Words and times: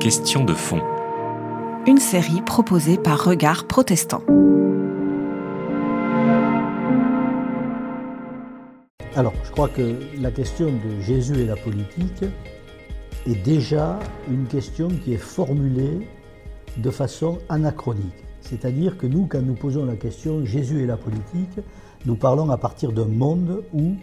Question 0.00 0.44
de 0.44 0.54
fond. 0.54 0.80
Une 1.86 1.98
série 1.98 2.42
proposée 2.42 2.98
par 2.98 3.24
Regard 3.24 3.68
Protestant. 3.68 4.22
Alors, 9.14 9.34
je 9.44 9.52
crois 9.52 9.68
que 9.68 9.94
la 10.20 10.32
question 10.32 10.66
de 10.66 11.00
Jésus 11.00 11.38
et 11.38 11.44
la 11.44 11.54
politique 11.54 12.24
est 13.24 13.44
déjà 13.44 14.00
une 14.28 14.46
question 14.46 14.88
qui 14.88 15.14
est 15.14 15.16
formulée 15.16 16.08
de 16.76 16.90
façon 16.90 17.38
anachronique. 17.48 18.24
C'est-à-dire 18.40 18.98
que 18.98 19.06
nous, 19.06 19.26
quand 19.26 19.42
nous 19.42 19.54
posons 19.54 19.84
la 19.84 19.94
question 19.94 20.44
Jésus 20.44 20.82
et 20.82 20.86
la 20.86 20.96
politique, 20.96 21.60
nous 22.04 22.16
parlons 22.16 22.50
à 22.50 22.58
partir 22.58 22.90
d'un 22.90 23.06
monde 23.06 23.62
où, 23.72 23.94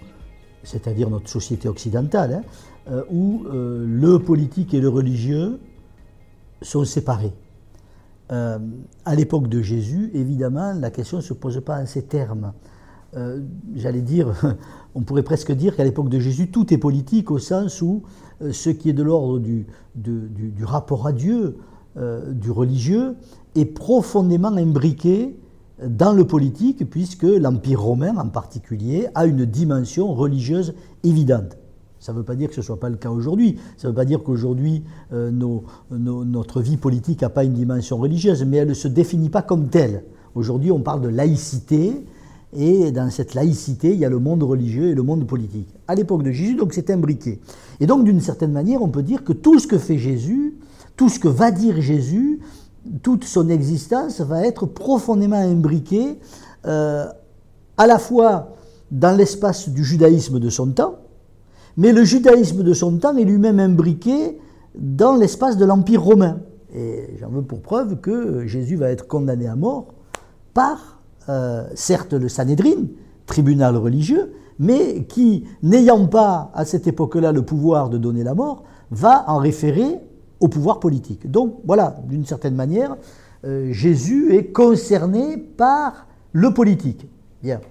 c'est-à-dire 0.66 1.10
notre 1.10 1.30
société 1.30 1.70
occidentale, 1.70 2.34
hein, 2.34 2.42
euh, 2.92 3.04
où 3.10 3.46
euh, 3.46 3.86
le 3.88 4.20
politique 4.20 4.74
et 4.74 4.82
le 4.82 4.90
religieux 4.90 5.60
sont 6.62 6.84
séparés. 6.84 7.34
Euh, 8.32 8.60
à 9.06 9.16
l'époque 9.16 9.48
de 9.48 9.62
Jésus, 9.62 10.12
évidemment, 10.14 10.74
la 10.74 10.90
question 10.92 11.18
ne 11.18 11.22
se 11.22 11.34
pose 11.34 11.62
pas 11.64 11.82
en 11.82 11.86
ces 11.86 12.04
termes. 12.04 12.54
J'allais 13.76 14.02
dire, 14.02 14.34
on 14.96 15.04
pourrait 15.04 15.24
presque 15.24 15.54
dire 15.54 15.78
qu'à 15.78 15.86
l'époque 15.86 16.10
de 16.10 16.20
Jésus, 16.20 16.52
tout 16.52 16.74
est 16.74 16.78
politique 16.78 17.32
au 17.32 17.40
sens 17.40 17.82
où 17.82 18.04
ce 18.52 18.70
qui 18.70 18.90
est 18.90 18.94
de 18.94 19.04
l'ordre 19.04 19.40
du, 19.40 19.66
du, 19.96 20.66
rapport 20.66 21.08
à 21.08 21.14
Dieu, 21.14 21.58
du 21.96 22.52
religieux, 22.52 23.16
est 23.56 23.64
profondément 23.64 24.50
imbriqué 24.50 25.40
dans 25.84 26.14
le 26.14 26.26
politique, 26.26 26.90
puisque 26.90 27.24
l'Empire 27.24 27.82
romain 27.82 28.16
en 28.18 28.30
particulier 28.30 29.08
a 29.16 29.26
une 29.26 29.46
dimension 29.46 30.14
religieuse 30.14 30.74
évidente. 31.04 31.58
Ça 32.00 32.14
ne 32.14 32.20
veut 32.20 32.24
pas 32.24 32.36
dire 32.36 32.50
que 32.50 32.56
ce 32.56 32.60
ne 32.60 32.66
soit 32.66 32.80
pas 32.80 32.90
le 32.90 32.98
cas 32.98 33.10
aujourd'hui. 33.10 33.58
Ça 33.78 33.88
ne 33.88 33.92
veut 33.92 33.96
pas 33.96 34.06
dire 34.06 34.22
qu'aujourd'hui, 34.24 34.84
euh, 35.12 35.32
notre 35.92 36.62
vie 36.62 36.78
politique 36.78 37.22
n'a 37.22 37.30
pas 37.30 37.44
une 37.44 37.54
dimension 37.54 37.98
religieuse, 37.98 38.46
mais 38.46 38.58
elle 38.58 38.70
ne 38.70 38.74
se 38.74 38.88
définit 38.88 39.30
pas 39.30 39.42
comme 39.42 39.70
telle. 39.70 40.04
Aujourd'hui, 40.36 40.72
on 40.72 40.82
parle 40.82 41.02
de 41.02 41.08
laïcité, 41.08 42.06
et 42.56 42.92
dans 42.92 43.10
cette 43.10 43.34
laïcité, 43.34 43.92
il 43.92 44.00
y 44.00 44.06
a 44.06 44.10
le 44.10 44.20
monde 44.20 44.44
religieux 44.44 44.90
et 44.90 44.96
le 44.96 45.04
monde 45.04 45.26
politique. 45.26 45.68
À 45.88 45.96
l'époque 45.96 46.24
de 46.24 46.32
Jésus, 46.32 46.56
donc 46.56 46.74
c'est 46.74 46.90
imbriqué. 46.90 47.40
Et 47.80 47.88
donc, 47.88 48.04
d'une 48.04 48.22
certaine 48.22 48.52
manière, 48.52 48.82
on 48.82 48.90
peut 48.90 49.04
dire 49.04 49.24
que 49.24 49.34
tout 49.34 49.60
ce 49.60 49.68
que 49.68 49.78
fait 49.78 49.98
Jésus, 49.98 50.56
tout 50.96 51.10
ce 51.10 51.20
que 51.20 51.28
va 51.28 51.52
dire 51.52 51.82
Jésus, 51.82 52.40
toute 53.02 53.24
son 53.24 53.50
existence 53.50 54.22
va 54.22 54.46
être 54.46 54.66
profondément 54.66 55.38
imbriquée 55.38 56.20
euh, 56.66 57.06
à 57.78 57.88
la 57.88 58.00
fois 58.00 58.54
dans 58.92 59.16
l'espace 59.16 59.70
du 59.70 59.84
judaïsme 59.84 60.40
de 60.40 60.50
son 60.50 60.72
temps, 60.72 60.96
mais 61.78 61.92
le 61.92 62.04
judaïsme 62.04 62.64
de 62.64 62.74
son 62.74 62.98
temps 62.98 63.16
est 63.18 63.24
lui-même 63.24 63.60
imbriqué 63.60 64.40
dans 64.78 65.16
l'espace 65.16 65.58
de 65.58 65.66
l'Empire 65.66 66.02
romain. 66.02 66.40
Et 66.74 67.18
j'en 67.20 67.30
veux 67.30 67.42
pour 67.42 67.62
preuve 67.62 67.98
que 67.98 68.46
Jésus 68.46 68.76
va 68.76 68.90
être 68.92 69.08
condamné 69.08 69.48
à 69.48 69.56
mort 69.56 69.88
par, 70.54 71.02
euh, 71.30 71.68
certes, 71.74 72.14
le 72.14 72.30
Sanhédrin, 72.30 72.88
tribunal 73.26 73.78
religieux, 73.78 74.34
mais 74.60 75.06
qui, 75.06 75.46
n'ayant 75.64 76.08
pas 76.08 76.52
à 76.54 76.66
cette 76.66 76.88
époque-là 76.88 77.32
le 77.32 77.42
pouvoir 77.42 77.90
de 77.90 77.98
donner 77.98 78.24
la 78.24 78.36
mort, 78.36 78.64
va 78.92 79.26
en 79.28 79.38
référer 79.38 80.00
au 80.40 80.48
pouvoir 80.48 80.80
politique. 80.80 81.30
Donc 81.30 81.60
voilà, 81.66 81.98
d'une 82.08 82.26
certaine 82.26 82.56
manière, 82.56 82.98
euh, 83.46 83.72
Jésus 83.72 84.34
est 84.34 84.52
concerné 84.52 85.38
par 85.38 86.08
le 86.34 86.54
politique. 86.54 87.08
Bien. 87.44 87.62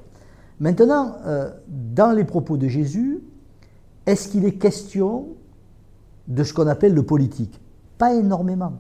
Maintenant, 0.61 1.17
euh, 1.27 1.51
dans 1.69 2.13
les 2.13 2.25
propos 2.25 2.57
de 2.57 2.69
Jésus, 2.69 3.21
est-ce 4.07 4.29
qu'il 4.29 4.45
est 4.45 4.55
question 4.55 5.29
de 6.29 6.45
ce 6.45 6.55
qu'on 6.55 6.67
appelle 6.69 6.95
le 6.95 7.03
politique? 7.03 7.61
Pas 7.99 8.15
énormément. 8.15 8.75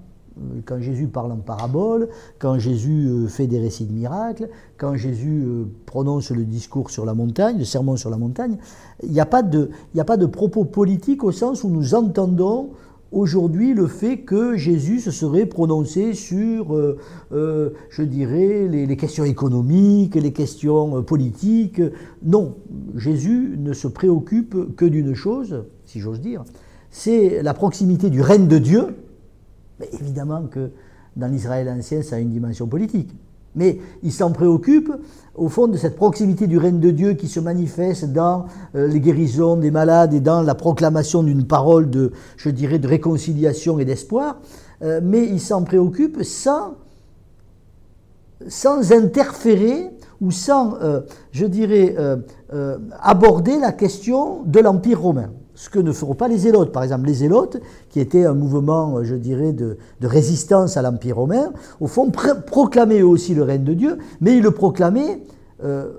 Quand 0.66 0.80
Jésus 0.80 1.06
parle 1.06 1.30
en 1.30 1.36
parabole, 1.36 2.08
quand 2.40 2.58
Jésus 2.58 3.06
euh, 3.06 3.28
fait 3.28 3.46
des 3.46 3.58
récits 3.58 3.86
de 3.86 3.92
miracles, 3.92 4.48
quand 4.77 4.96
Jésus 4.96 5.46
prononce 5.86 6.30
le 6.30 6.45
discours 6.45 6.90
sur 6.90 7.05
la 7.05 7.14
montagne, 7.14 7.58
le 7.58 7.64
sermon 7.64 7.96
sur 7.96 8.11
la 8.11 8.16
montagne, 8.16 8.56
il 9.02 9.12
n'y 9.12 9.20
a, 9.20 9.27
pas 9.27 9.42
de, 9.42 9.70
a 9.96 10.05
pas 10.05 10.16
de 10.16 10.27
propos 10.27 10.64
politiques 10.64 11.22
au 11.22 11.33
sens 11.33 11.62
où 11.62 11.68
nous 11.68 11.95
entendons 11.95 12.70
aujourd'hui 13.14 13.75
le 13.75 13.86
fait 13.86 14.19
que 14.19 14.57
Jésus 14.57 15.01
se 15.01 15.11
serait 15.11 15.47
prononcé 15.47 16.14
sur, 16.14 16.75
euh, 16.75 16.98
euh, 17.33 17.70
je 17.89 18.02
dirais, 18.02 18.67
les, 18.69 18.97
questions 18.97 19.25
économiques, 19.25 20.17
les 20.17 20.33
questions 20.33 20.98
euh, 20.98 21.02
politiques. 21.02 21.80
Non, 22.23 22.57
Jésus 22.97 23.55
ne 23.57 23.73
se 23.73 23.89
préoccupe 23.89 24.75
que 24.77 24.85
d'une 24.85 25.14
chose, 25.14 25.64
si 25.86 26.01
j'ose 26.01 26.20
dire, 26.20 26.45
c'est 26.91 27.42
la 27.42 27.55
proximité 27.55 28.11
du 28.11 28.20
règne 28.20 28.48
de 28.48 28.58
Dieu. 28.58 28.97
Mais 29.81 29.89
évidemment 30.01 30.42
que 30.42 30.70
dans 31.17 31.29
l'Israël 31.29 31.69
ancien, 31.69 32.02
ça 32.02 32.17
a 32.17 32.19
une 32.19 32.31
dimension 32.31 32.67
politique. 32.67 33.11
Mais 33.54 33.78
il 34.02 34.12
s'en 34.12 34.32
préoccupe, 34.32 34.92
au 35.34 35.48
fond, 35.48 35.66
de 35.66 35.76
cette 35.76 35.96
proximité 35.96 36.46
du 36.46 36.58
règne 36.58 36.80
de 36.80 36.90
Dieu 36.90 37.14
qui 37.14 37.28
se 37.28 37.40
manifeste 37.40 38.12
dans 38.12 38.46
euh, 38.74 38.86
les 38.86 39.00
guérisons 39.00 39.56
des 39.56 39.70
malades 39.70 40.14
et 40.14 40.20
dans 40.20 40.42
la 40.42 40.54
proclamation 40.54 41.22
d'une 41.22 41.46
parole 41.46 41.90
de, 41.90 42.12
je 42.36 42.50
dirais, 42.50 42.78
de 42.78 42.88
réconciliation 42.88 43.78
et 43.78 43.84
d'espoir. 43.84 44.38
Euh, 44.82 45.00
mais 45.02 45.24
il 45.24 45.40
s'en 45.40 45.62
préoccupe 45.62 46.22
sans, 46.22 46.76
interférer 48.92 49.90
ou 50.20 50.30
sans, 50.30 50.74
euh, 50.82 51.00
je 51.32 51.46
dirais, 51.46 51.96
aborder 53.00 53.58
la 53.58 53.72
question 53.72 54.42
de 54.44 54.60
l'Empire 54.60 55.00
romain 55.00 55.30
ce 55.54 55.70
que 55.70 55.78
ne 55.78 55.92
feront 55.92 56.14
pas 56.14 56.28
les 56.28 56.38
zélotes. 56.38 56.72
Par 56.72 56.82
exemple, 56.82 57.06
les 57.06 57.14
zélotes, 57.14 57.60
qui 57.90 58.00
étaient 58.00 58.24
un 58.24 58.34
mouvement, 58.34 59.02
je 59.04 59.14
dirais, 59.14 59.52
de, 59.52 59.76
résistance 60.02 60.76
à 60.76 60.82
l'Empire 60.82 61.16
romain, 61.16 61.52
au 61.80 61.86
fond, 61.86 62.10
proclamaient 62.10 63.00
eux 63.00 63.06
aussi 63.06 63.34
le 63.34 63.42
règne 63.42 63.64
de 63.64 63.74
Dieu, 63.74 63.98
mais 64.20 64.36
ils 64.36 64.42
le 64.42 64.50
proclamaient 64.50 65.22
euh, 65.62 65.92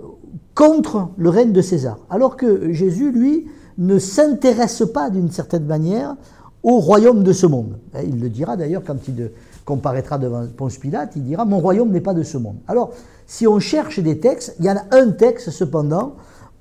contre 0.54 1.10
le 1.18 1.30
règne 1.30 1.52
de 1.52 1.62
César. 1.62 1.98
Alors 2.10 2.38
que 2.38 2.72
Jésus, 2.72 3.12
lui, 3.12 3.48
ne 3.78 4.00
s'intéresse 4.00 4.84
pas 4.94 5.10
d'une 5.10 5.32
certaine 5.32 5.66
manière 5.66 6.16
au 6.64 6.80
royaume 6.80 7.24
de 7.24 7.34
ce 7.34 7.46
monde. 7.46 7.78
Il 8.04 8.20
le 8.20 8.30
dira 8.30 8.58
d'ailleurs 8.58 8.84
quand 8.86 9.08
il 9.08 9.32
comparaîtra 9.66 10.18
devant 10.18 10.46
Ponce 10.48 10.78
Pilate, 10.78 11.16
il 11.16 11.24
dira 11.24 11.46
Mon 11.46 11.60
royaume 11.60 11.92
n'est 11.92 12.02
pas 12.02 12.14
de 12.14 12.24
ce 12.24 12.38
monde. 12.38 12.58
Alors, 12.68 12.92
si 13.28 13.48
on 13.48 13.60
cherche 13.60 14.00
des 14.00 14.20
textes, 14.20 14.56
il 14.60 14.66
y 14.66 14.70
en 14.70 14.78
a 14.78 14.84
un 14.92 15.12
texte 15.12 15.50
cependant 15.50 16.16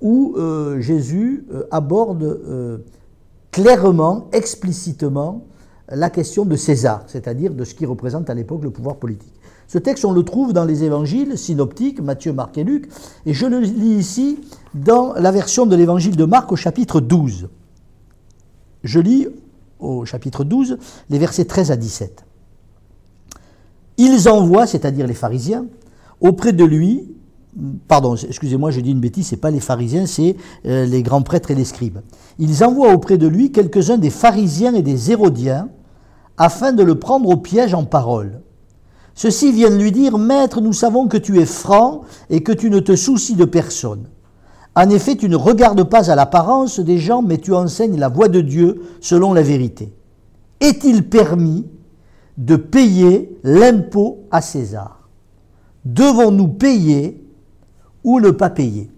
où 0.04 0.34
euh, 0.36 0.80
Jésus 0.82 1.46
euh, 1.50 1.64
aborde 1.70 2.22
euh, 2.22 2.78
clairement, 3.50 4.28
explicitement, 4.32 5.46
la 5.88 6.10
question 6.10 6.44
de 6.44 6.56
César, 6.56 7.04
c'est-à-dire 7.06 7.54
de 7.54 7.64
ce 7.64 7.74
qui 7.74 7.86
représente 7.86 8.28
à 8.28 8.34
l'époque 8.34 8.62
le 8.62 8.70
pouvoir 8.70 8.96
politique. 8.96 9.32
Ce 9.66 9.78
texte, 9.78 10.04
on 10.04 10.12
le 10.12 10.22
trouve 10.22 10.52
dans 10.52 10.66
les 10.66 10.84
évangiles 10.84 11.38
synoptiques, 11.38 12.00
Matthieu, 12.00 12.34
Marc 12.34 12.58
et 12.58 12.64
Luc, 12.64 12.88
et 13.24 13.32
je 13.32 13.46
le 13.46 13.60
lis 13.60 13.96
ici 13.96 14.40
dans 14.74 15.14
la 15.14 15.32
version 15.32 15.64
de 15.64 15.74
l'évangile 15.74 16.16
de 16.16 16.24
Marc 16.26 16.52
au 16.52 16.56
chapitre 16.56 17.00
12. 17.00 17.48
Je 18.82 19.00
lis 19.00 19.26
au 19.78 20.04
chapitre 20.04 20.44
12 20.44 20.78
les 21.08 21.18
versets 21.18 21.46
13 21.46 21.70
à 21.70 21.76
17. 21.76 22.26
Ils 23.96 24.28
envoient, 24.28 24.66
c'est-à-dire 24.66 25.06
les 25.06 25.14
pharisiens, 25.14 25.64
auprès 26.20 26.52
de 26.52 26.64
lui 26.64 27.14
pardon, 27.88 28.16
excusez-moi, 28.16 28.70
je 28.70 28.80
dis 28.80 28.90
une 28.90 29.00
bêtise, 29.00 29.28
ce 29.28 29.34
n'est 29.34 29.40
pas 29.40 29.50
les 29.50 29.60
pharisiens, 29.60 30.06
c'est 30.06 30.36
euh, 30.66 30.84
les 30.86 31.02
grands 31.02 31.22
prêtres 31.22 31.50
et 31.50 31.54
les 31.54 31.64
scribes. 31.64 31.98
Ils 32.38 32.64
envoient 32.64 32.92
auprès 32.92 33.18
de 33.18 33.26
lui 33.26 33.52
quelques-uns 33.52 33.98
des 33.98 34.10
pharisiens 34.10 34.74
et 34.74 34.82
des 34.82 35.10
hérodiens 35.10 35.68
afin 36.36 36.72
de 36.72 36.82
le 36.82 36.98
prendre 36.98 37.28
au 37.28 37.36
piège 37.36 37.74
en 37.74 37.84
parole. 37.84 38.40
Ceux-ci 39.14 39.52
viennent 39.52 39.78
lui 39.78 39.92
dire, 39.92 40.18
Maître, 40.18 40.60
nous 40.60 40.72
savons 40.72 41.06
que 41.06 41.16
tu 41.16 41.38
es 41.38 41.46
franc 41.46 42.02
et 42.30 42.42
que 42.42 42.52
tu 42.52 42.70
ne 42.70 42.80
te 42.80 42.96
soucies 42.96 43.36
de 43.36 43.44
personne. 43.44 44.08
En 44.74 44.90
effet, 44.90 45.14
tu 45.14 45.28
ne 45.28 45.36
regardes 45.36 45.84
pas 45.84 46.10
à 46.10 46.16
l'apparence 46.16 46.80
des 46.80 46.98
gens, 46.98 47.22
mais 47.22 47.38
tu 47.38 47.54
enseignes 47.54 47.96
la 47.96 48.08
voie 48.08 48.26
de 48.26 48.40
Dieu 48.40 48.82
selon 49.00 49.32
la 49.32 49.42
vérité. 49.42 49.94
Est-il 50.58 51.08
permis 51.08 51.64
de 52.38 52.56
payer 52.56 53.38
l'impôt 53.44 54.24
à 54.32 54.40
César? 54.40 55.08
Devons-nous 55.84 56.48
payer 56.48 57.23
ou 58.04 58.20
ne 58.20 58.30
pas 58.30 58.50
payer. 58.50 58.90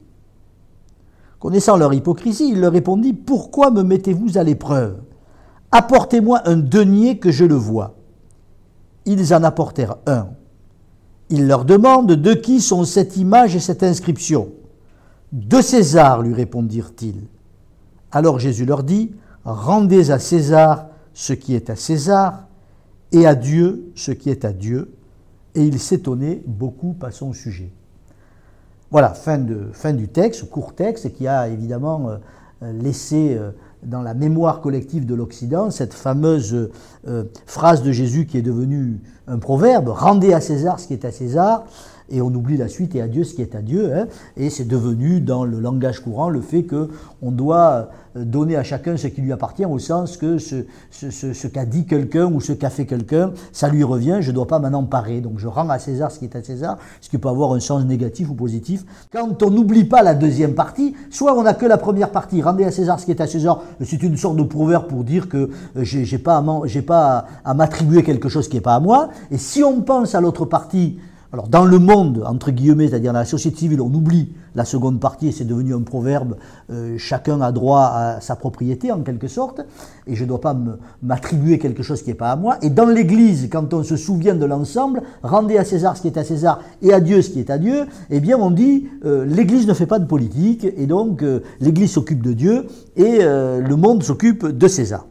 Connaissant 1.39 1.77
leur 1.77 1.95
hypocrisie, 1.95 2.51
il 2.51 2.61
leur 2.61 2.73
répondit 2.73 3.13
Pourquoi 3.13 3.71
me 3.71 3.83
mettez-vous 3.83 4.37
à 4.37 4.43
l'épreuve? 4.43 4.97
Apportez-moi 5.71 6.43
un 6.45 6.57
denier 6.57 7.19
que 7.19 7.31
je 7.31 7.45
le 7.45 7.55
vois. 7.55 7.95
Ils 9.05 9.33
en 9.35 9.43
apportèrent 9.45 9.97
un. 10.07 10.29
Il 11.29 11.47
leur 11.47 11.65
demande 11.65 12.13
De 12.13 12.35
qui 12.35 12.61
sont 12.61 12.85
cette 12.85 13.17
image 13.17 13.57
et 13.57 13.61
cette 13.61 13.83
inscription 13.83 14.49
De 15.33 15.61
César, 15.61 16.23
lui 16.23 16.35
répondirent-ils. 16.35 17.23
Alors 18.13 18.39
Jésus 18.39 18.65
leur 18.65 18.83
dit 18.83 19.13
Rendez 19.45 20.11
à 20.11 20.19
César 20.19 20.87
ce 21.15 21.33
qui 21.33 21.55
est 21.55 21.71
à 21.71 21.77
César, 21.77 22.47
et 23.13 23.27
à 23.27 23.35
Dieu 23.35 23.93
ce 23.95 24.11
qui 24.11 24.31
est 24.31 24.45
à 24.45 24.53
Dieu. 24.53 24.93
Et 25.55 25.63
il 25.65 25.79
s'étonnait 25.79 26.43
beaucoup 26.47 26.97
à 27.01 27.11
son 27.11 27.33
sujet. 27.33 27.71
Voilà, 28.91 29.11
fin, 29.11 29.39
du 29.39 30.09
texte, 30.09 30.49
court 30.49 30.75
texte, 30.75 31.13
qui 31.13 31.27
a 31.27 31.49
évidemment 31.49 32.09
euh, 32.63 32.73
laissé 32.73 33.37
euh, 33.37 33.51
dans 33.83 34.01
la 34.01 34.15
mémoire 34.15 34.63
collective 34.63 35.05
de 35.05 35.15
l'Occident 35.15 35.71
cette 35.71 35.93
fameuse 35.93 36.71
euh, 37.07 37.25
phrase 37.45 37.83
de 37.83 37.93
Jésus 37.93 38.25
qui 38.25 38.39
est 38.39 38.43
devenue 38.43 38.99
un 39.27 39.39
proverbe, 39.39 39.89
rendez 39.89 40.33
à 40.33 40.41
César 40.41 40.81
ce 40.81 40.87
qui 40.87 40.95
est 40.95 41.05
à 41.05 41.13
César, 41.13 41.65
et 42.11 42.21
on 42.23 42.29
oublie 42.29 42.57
la 42.57 42.69
suite 42.69 42.95
et 42.95 43.03
à 43.03 43.09
Dieu 43.09 43.25
ce 43.25 43.35
qui 43.35 43.43
est 43.43 43.55
à 43.55 43.63
Dieu. 43.63 43.93
Hein. 43.95 44.07
et 44.37 44.51
c'est 44.51 44.67
devenu 44.67 45.21
dans 45.21 45.45
le 45.45 45.59
langage 45.61 46.01
courant 46.01 46.29
le 46.29 46.41
fait 46.41 46.65
qu'on 46.65 47.31
doit 47.31 47.91
euh, 48.17 48.25
donner 48.25 48.57
à 48.57 48.63
chacun 48.63 48.97
ce 48.97 49.07
qui 49.09 49.21
lui 49.21 49.33
appartient 49.33 49.65
au 49.65 49.79
sens 49.79 50.17
que 50.17 50.39
ce, 50.39 50.65
ce, 50.91 51.47
qu'a 51.47 51.65
dit 51.65 51.87
quelqu'un 51.87 52.27
ou 52.27 52.41
ce 52.41 52.53
qu'a 52.53 52.71
fait 52.71 52.87
quelqu'un, 52.87 53.33
ça 53.53 53.69
lui 53.69 53.85
revient, 53.85 54.19
je 54.21 54.31
ne 54.31 54.35
dois 54.35 54.47
pas 54.47 54.59
m'en 54.59 54.77
emparer. 54.77 55.21
Donc 55.21 55.39
je 55.39 55.49
rends 55.49 55.69
à 55.69 55.79
César 55.79 56.11
ce 56.11 56.19
qui 56.19 56.25
est 56.25 56.37
à 56.37 56.43
César, 56.43 56.79
ce 57.01 57.09
qui 57.09 57.19
peut 57.19 57.29
avoir 57.29 57.53
un 57.53 57.61
sens 57.61 57.85
négatif 57.85 58.31
ou 58.31 58.35
positif. 58.35 58.85
Quand 59.13 59.43
on 59.43 59.51
n'oublie 59.51 59.85
pas 59.85 60.03
la 60.03 60.15
deuxième 60.15 60.55
partie, 60.55 60.95
soit 61.11 61.37
on 61.37 61.43
n'a 61.43 61.55
que 61.55 61.67
la 61.67 61.79
première 61.79 62.11
partie, 62.11 62.43
rendez 62.43 62.65
à 62.65 62.71
César 62.71 63.01
ce 63.01 63.05
qui 63.05 63.11
est 63.11 63.21
à 63.21 63.27
César, 63.27 63.63
c'est 63.83 64.03
une 64.03 64.17
sorte 64.17 64.37
de 64.37 64.43
proverbe 64.43 64.87
pour 64.87 65.05
dire 65.05 65.29
que 65.29 65.51
euh, 65.77 65.85
j'ai 65.85 66.19
pas 66.19 67.27
à 67.45 67.55
m'attribuer 67.55 68.03
quelque 68.03 68.29
chose 68.29 68.49
qui 68.49 68.57
n'est 68.57 68.63
pas 68.63 68.75
à 68.75 68.81
moi. 68.81 69.09
Et 69.31 69.39
si 69.39 69.63
on 69.63 69.83
pense 69.83 70.15
à 70.15 70.21
l'autre 70.21 70.45
partie, 70.45 70.99
alors 71.33 71.49
dans 71.49 71.65
le 71.65 71.79
monde, 71.79 72.23
entre 72.27 72.51
guillemets, 72.51 72.89
c'est-à-dire 72.89 73.13
dans 73.13 73.19
la 73.19 73.25
société 73.25 73.59
civile, 73.59 73.81
on 73.81 73.93
oublie 73.93 74.33
la 74.55 74.65
seconde 74.65 75.01
partie 75.01 75.29
et 75.29 75.33
c'est 75.33 75.45
devenu 75.45 75.75
un 75.75 75.83
proverbe, 75.83 76.37
euh, 76.71 76.97
chacun 76.99 77.41
a 77.41 77.53
droit 77.53 77.91
à 77.93 78.21
sa 78.21 78.37
propriété 78.37 78.91
en 78.93 79.03
quelque 79.03 79.29
sorte, 79.29 79.61
et 80.07 80.15
je 80.15 80.23
ne 80.25 80.29
dois 80.29 80.41
pas 80.41 80.57
m'attribuer 81.03 81.59
quelque 81.59 81.83
chose 81.83 82.03
qui 82.03 82.09
n'est 82.09 82.15
pas 82.15 82.31
à 82.31 82.37
moi. 82.37 82.57
Et 82.63 82.71
dans 82.71 82.87
l'Église, 82.87 83.49
quand 83.51 83.75
on 83.75 83.83
se 83.83 83.97
souvient 83.97 84.35
de 84.35 84.47
l'ensemble, 84.47 85.03
rendez 85.23 85.59
à 85.59 85.65
César 85.65 85.97
ce 85.97 86.03
qui 86.03 86.09
est 86.09 86.17
à 86.17 86.25
César 86.25 86.61
et 86.81 86.93
à 86.93 87.01
Dieu 87.01 87.21
ce 87.23 87.31
qui 87.31 87.41
est 87.41 87.51
à 87.51 87.59
Dieu, 87.59 87.87
eh 88.11 88.21
bien 88.21 88.39
on 88.39 88.51
dit 88.51 88.89
euh, 89.05 89.25
l'Église 89.27 89.67
ne 89.67 89.75
fait 89.75 89.87
pas 89.87 89.99
de 89.99 90.07
politique, 90.07 90.65
et 90.65 90.87
donc 90.87 91.23
euh, 91.23 91.41
l'Église 91.61 91.91
s'occupe 91.91 92.23
de 92.23 92.33
Dieu 92.33 92.67
et 92.97 93.19
le 93.19 93.75
monde 93.75 94.03
s'occupe 94.03 94.47
de 94.47 94.69
César. 94.69 95.07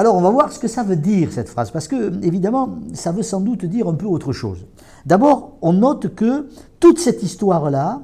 Alors 0.00 0.14
on 0.14 0.20
va 0.20 0.30
voir 0.30 0.52
ce 0.52 0.60
que 0.60 0.68
ça 0.68 0.84
veut 0.84 0.94
dire 0.94 1.32
cette 1.32 1.48
phrase, 1.48 1.72
parce 1.72 1.88
que 1.88 2.24
évidemment 2.24 2.78
ça 2.94 3.10
veut 3.10 3.24
sans 3.24 3.40
doute 3.40 3.64
dire 3.64 3.88
un 3.88 3.94
peu 3.94 4.06
autre 4.06 4.32
chose. 4.32 4.64
D'abord, 5.04 5.58
on 5.60 5.72
note 5.72 6.14
que 6.14 6.48
toute 6.78 7.00
cette 7.00 7.24
histoire-là 7.24 8.02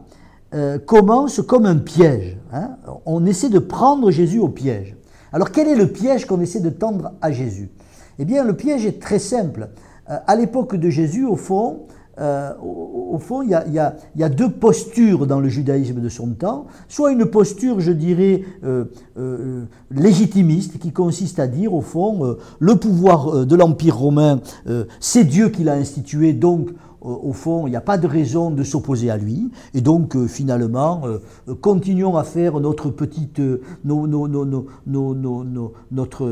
euh, 0.54 0.80
commence 0.80 1.40
comme 1.40 1.66
un 1.66 1.76
piège. 1.76 2.36
Hein. 2.52 2.70
On 3.06 3.24
essaie 3.24 3.48
de 3.48 3.60
prendre 3.60 4.10
Jésus 4.10 4.40
au 4.40 4.48
piège. 4.48 4.96
Alors 5.32 5.52
quel 5.52 5.68
est 5.68 5.76
le 5.76 5.86
piège 5.86 6.26
qu'on 6.26 6.40
essaie 6.40 6.58
de 6.58 6.70
tendre 6.70 7.12
à 7.22 7.30
Jésus? 7.30 7.70
Eh 8.18 8.24
bien 8.24 8.42
le 8.42 8.56
piège 8.56 8.84
est 8.86 9.00
très 9.00 9.20
simple. 9.20 9.68
Euh, 10.10 10.18
à 10.26 10.34
l'époque 10.34 10.74
de 10.74 10.90
Jésus, 10.90 11.24
au 11.24 11.36
fond, 11.36 11.86
euh, 12.20 12.52
au, 12.62 13.18
fond, 13.18 13.42
il 13.42 13.50
y, 13.50 13.54
a, 13.54 14.28
deux 14.28 14.50
postures 14.50 15.26
dans 15.26 15.40
le 15.40 15.48
judaïsme 15.48 16.00
de 16.00 16.08
son 16.08 16.28
temps. 16.28 16.66
Soit 16.88 17.12
une 17.12 17.26
posture, 17.26 17.80
je 17.80 17.92
dirais, 17.92 18.42
euh, 18.64 18.84
euh, 19.18 19.64
légitimiste, 19.90 20.78
qui 20.78 20.92
consiste 20.92 21.38
à 21.38 21.46
dire, 21.46 21.74
au 21.74 21.80
fond, 21.80 22.36
le 22.58 22.76
pouvoir 22.76 23.46
de 23.46 23.56
l'Empire 23.56 23.96
romain, 23.96 24.40
c'est 25.00 25.24
Dieu 25.24 25.48
qui 25.48 25.64
l'a 25.64 25.74
institué, 25.74 26.32
donc 26.32 26.70
au 27.00 27.32
fond, 27.34 27.66
il 27.66 27.70
n'y 27.70 27.76
a 27.76 27.82
pas 27.82 27.98
de 27.98 28.06
raison 28.06 28.50
de 28.50 28.62
s'opposer 28.62 29.10
à 29.10 29.18
lui. 29.18 29.50
Et 29.74 29.82
donc, 29.82 30.16
finalement, 30.26 31.02
continuons 31.60 32.16
à 32.16 32.24
faire 32.24 32.60
notre 32.60 32.88
petite, 32.90 33.40
notre, 33.84 34.46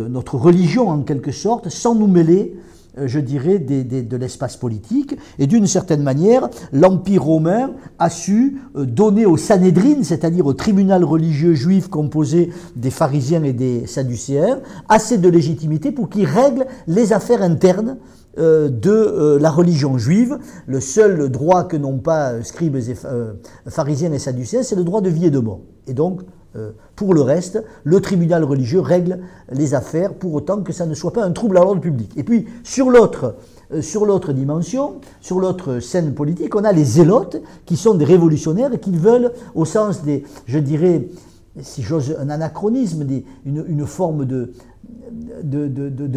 notre 0.08 0.37
religion 0.37 0.88
en 0.88 1.02
quelque 1.02 1.32
sorte, 1.32 1.69
sans 1.69 1.94
nous 1.94 2.06
mêler 2.06 2.56
je 2.96 3.18
dirais, 3.20 3.58
de 3.58 4.16
l'espace 4.16 4.56
politique. 4.56 5.16
Et 5.38 5.46
d'une 5.46 5.66
certaine 5.66 6.02
manière, 6.02 6.48
l'Empire 6.72 7.22
romain 7.22 7.72
a 7.98 8.10
su 8.10 8.58
euh, 8.76 8.84
donner 8.84 9.26
au 9.26 9.36
Sanhédrin, 9.36 10.02
c'est-à-dire 10.02 10.46
au 10.46 10.52
tribunal 10.52 11.04
religieux 11.04 11.54
juif 11.54 11.88
composé 11.88 12.50
des 12.76 12.90
pharisiens 12.90 13.42
et 13.44 13.52
des 13.52 13.86
sadducéens, 13.86 14.60
assez 14.88 15.18
de 15.18 15.28
légitimité 15.28 15.92
pour 15.92 16.08
qu'il 16.08 16.26
règle 16.26 16.66
les 16.86 17.12
affaires 17.12 17.42
internes 17.42 17.96
euh, 18.38 18.68
de 18.68 19.38
la 19.40 19.50
religion 19.50 19.98
juive. 19.98 20.38
Le 20.66 20.80
seul 20.80 21.28
droit 21.30 21.64
que 21.64 21.76
n'ont 21.76 21.98
pas 21.98 22.42
scribes 22.42 22.76
et 22.76 22.96
pharisiens 23.68 24.12
et 24.12 24.18
sadducéens, 24.18 24.62
c'est 24.62 24.76
le 24.76 24.84
droit 24.84 25.00
de 25.00 25.08
vie 25.08 25.26
et 25.26 25.30
de 25.30 25.38
mort. 25.38 25.60
Et 25.86 25.94
donc, 25.94 26.20
euh, 26.20 26.24
pour 26.96 27.14
le 27.14 27.22
reste, 27.22 27.64
le 27.84 28.00
tribunal 28.00 28.44
religieux 28.44 28.81
règle 28.81 29.20
les 29.50 29.75
affaires 29.75 30.14
pour 30.14 30.34
autant 30.34 30.62
que 30.62 30.72
ça 30.72 30.87
ne 30.87 30.94
soit 30.94 31.12
pas 31.12 31.25
un 31.25 31.32
trouble 31.32 31.56
à 31.56 31.60
l'ordre 31.60 31.81
public. 31.81 32.12
Et 32.16 32.22
puis, 32.22 32.46
sur 32.62 32.90
l'autre, 32.90 33.37
euh, 33.72 34.32
dimension, 34.32 35.00
sur 35.20 35.40
l'autre 35.40 35.81
scène 35.81 36.14
politique, 36.14 36.54
on 36.54 36.64
a 36.64 36.72
les 36.72 36.84
zélotes 36.84 37.40
qui 37.64 37.76
sont 37.76 37.94
des 37.94 38.04
révolutionnaires 38.04 38.72
et 38.72 38.78
qui 38.78 38.96
veulent, 38.96 39.32
au 39.54 39.64
sens 39.64 40.02
des, 40.02 40.25
je 40.46 40.58
dirais, 40.58 41.08
si 41.60 41.82
j'ose, 41.82 42.16
un 42.19 42.31
anachronisme, 42.31 43.06
une, 43.44 43.87
forme 43.87 44.25
de, 44.25 44.52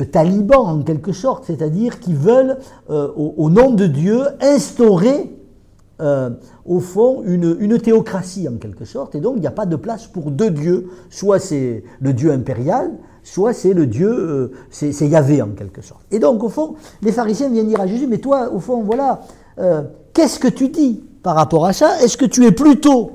talibans 0.03 0.65
en 0.65 0.81
quelque 0.81 1.11
sorte, 1.11 1.45
c'est-à-dire 1.45 1.99
qui 1.99 2.13
veulent, 2.13 2.57
euh, 2.89 3.11
au, 3.15 3.49
nom 3.49 3.71
de 3.71 3.85
Dieu, 3.85 4.21
instaurer 4.41 5.37
euh, 6.01 6.29
au 6.65 6.79
fond, 6.79 7.23
une, 7.25 7.79
théocratie 7.79 8.49
en 8.49 8.57
quelque 8.57 8.83
sorte, 8.85 9.15
et 9.15 9.21
donc 9.21 9.35
il 9.37 9.41
n'y 9.41 9.47
a 9.47 9.51
pas 9.51 9.65
de 9.65 9.75
place 9.75 10.07
pour 10.07 10.31
deux 10.31 10.51
dieux. 10.51 10.89
Soit 11.09 11.39
c'est 11.39 11.83
le 12.01 12.13
dieu 12.13 12.31
impérial, 12.31 12.91
soit 13.23 13.53
c'est 13.53 13.73
le 13.73 13.87
dieu, 13.87 14.09
euh, 14.09 14.51
c'est 14.69 15.07
Yahvé 15.07 15.41
en 15.41 15.49
quelque 15.49 15.81
sorte. 15.81 16.01
Et 16.11 16.19
donc, 16.19 16.43
au 16.43 16.49
fond, 16.49 16.75
les 17.01 17.11
pharisiens 17.11 17.49
viennent 17.49 17.67
dire 17.67 17.79
à 17.79 17.87
Jésus, 17.87 18.07
mais 18.07 18.17
toi, 18.17 18.51
au 18.53 18.59
fond, 18.59 18.83
voilà, 18.83 19.21
euh, 19.59 19.83
qu'est-ce 20.13 20.39
que 20.39 20.47
tu 20.47 20.69
dis 20.69 21.03
par 21.23 21.35
rapport 21.35 21.65
à 21.65 21.73
ça? 21.73 22.01
Est-ce 22.03 22.17
que 22.17 22.25
tu 22.25 22.45
es 22.45 22.51
plutôt 22.51 23.13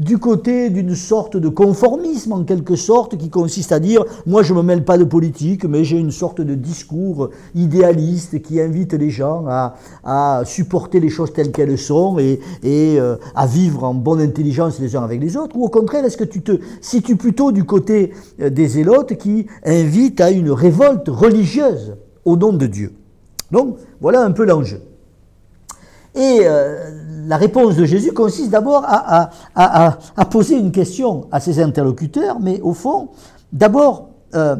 du 0.00 0.16
côté 0.16 0.70
d'une 0.70 0.94
sorte 0.94 1.36
de 1.36 1.48
conformisme 1.50 2.32
en 2.32 2.42
quelque 2.42 2.74
sorte 2.74 3.18
qui 3.18 3.28
consiste 3.28 3.70
à 3.70 3.78
dire 3.78 4.02
moi 4.26 4.42
je 4.42 4.54
ne 4.54 4.58
me 4.58 4.62
mêle 4.62 4.82
pas 4.82 4.96
de 4.96 5.04
politique 5.04 5.64
mais 5.66 5.84
j'ai 5.84 5.98
une 5.98 6.10
sorte 6.10 6.40
de 6.40 6.54
discours 6.54 7.28
idéaliste 7.54 8.40
qui 8.40 8.62
invite 8.62 8.94
les 8.94 9.10
gens 9.10 9.44
à, 9.46 10.42
supporter 10.46 11.00
les 11.00 11.10
choses 11.10 11.34
telles 11.34 11.52
qu'elles 11.52 11.76
sont 11.78 12.18
et, 12.18 12.40
euh, 12.64 13.16
à 13.34 13.46
vivre 13.46 13.84
en 13.84 13.92
bonne 13.92 14.22
intelligence 14.22 14.80
les 14.80 14.96
uns 14.96 15.02
avec 15.02 15.20
les 15.20 15.36
autres. 15.36 15.54
Ou 15.56 15.66
au 15.66 15.68
contraire 15.68 16.04
est-ce 16.04 16.16
que 16.16 16.24
tu 16.24 16.40
te 16.40 16.52
situes 16.80 17.16
plutôt 17.16 17.52
du 17.52 17.64
côté 17.64 18.12
euh, 18.40 18.48
des 18.48 18.68
zélotes 18.68 19.18
qui 19.18 19.46
invitent 19.64 20.22
à 20.22 20.30
une 20.30 20.50
révolte 20.50 21.08
religieuse 21.08 21.96
au 22.24 22.36
nom 22.36 22.54
de 22.54 22.66
Dieu? 22.66 22.92
Donc 23.50 23.76
voilà 24.00 24.22
un 24.22 24.30
peu 24.30 24.46
l'enjeu. 24.46 24.80
Et 26.14 26.40
euh, 26.42 26.99
la 27.30 27.36
réponse 27.36 27.76
de 27.76 27.84
Jésus 27.84 28.10
consiste 28.10 28.50
d'abord 28.50 28.84
à, 28.84 29.30
poser 30.32 30.58
une 30.58 30.72
question 30.72 31.28
à 31.30 31.38
ses 31.38 31.62
interlocuteurs, 31.62 32.40
mais 32.40 32.60
au 32.60 32.74
fond, 32.74 33.10
d'abord, 33.52 34.08
euh, 34.34 34.56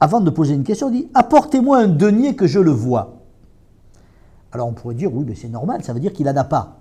avant 0.00 0.20
de 0.20 0.28
poser 0.28 0.52
une 0.52 0.64
question, 0.64 0.90
il 0.90 1.04
dit 1.04 1.08
Apportez-moi 1.14 1.78
un 1.78 1.88
denier 1.88 2.36
que 2.36 2.46
je 2.46 2.60
le 2.60 2.72
vois. 2.72 3.22
Alors 4.52 4.68
on 4.68 4.74
pourrait 4.74 4.96
dire 4.96 5.10
Oui, 5.14 5.24
mais 5.26 5.34
c'est 5.34 5.48
normal, 5.48 5.82
ça 5.82 5.94
veut 5.94 6.00
dire 6.00 6.12
qu'il 6.12 6.26
n'en 6.26 6.36
a 6.36 6.44
pas. 6.44 6.76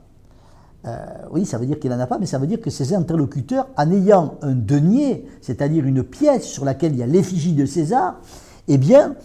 Euh, 0.86 1.06
oui, 1.32 1.46
ça 1.46 1.58
veut 1.58 1.66
dire 1.66 1.80
qu'il 1.80 1.90
n'en 1.90 2.00
a 2.02 2.06
pas, 2.06 2.18
mais 2.20 2.26
ça 2.26 2.38
veut 2.38 2.48
dire 2.48 2.60
que 2.60 2.70
ses 2.70 2.94
interlocuteurs, 2.94 3.70
en 3.78 3.90
ayant 3.94 4.36
un 4.42 4.56
denier, 4.56 5.26
c'est-à-dire 5.40 5.86
une 5.86 6.04
pièce 6.04 6.44
sur 6.44 6.66
laquelle 6.66 6.92
il 6.92 6.98
y 6.98 7.04
a 7.04 7.08
l'effigie 7.08 7.54
de 7.54 7.66
César, 7.66 8.20
eh 8.68 8.78
bien, 8.78 9.16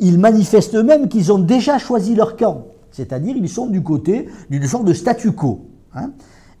ils 0.00 0.18
manifestent 0.18 0.76
eux-mêmes 0.76 1.08
qu'ils 1.10 1.30
ont 1.30 1.38
déjà 1.38 1.76
choisi 1.76 2.14
leur 2.14 2.38
camp. 2.38 2.68
C'est-à-dire, 2.96 3.36
ils 3.36 3.48
sont 3.48 3.66
du 3.66 3.82
côté 3.82 4.26
d'une 4.48 4.66
sorte 4.66 4.86
de 4.86 4.94
statu 4.94 5.32
quo. 5.32 5.66
Hein. 5.94 6.12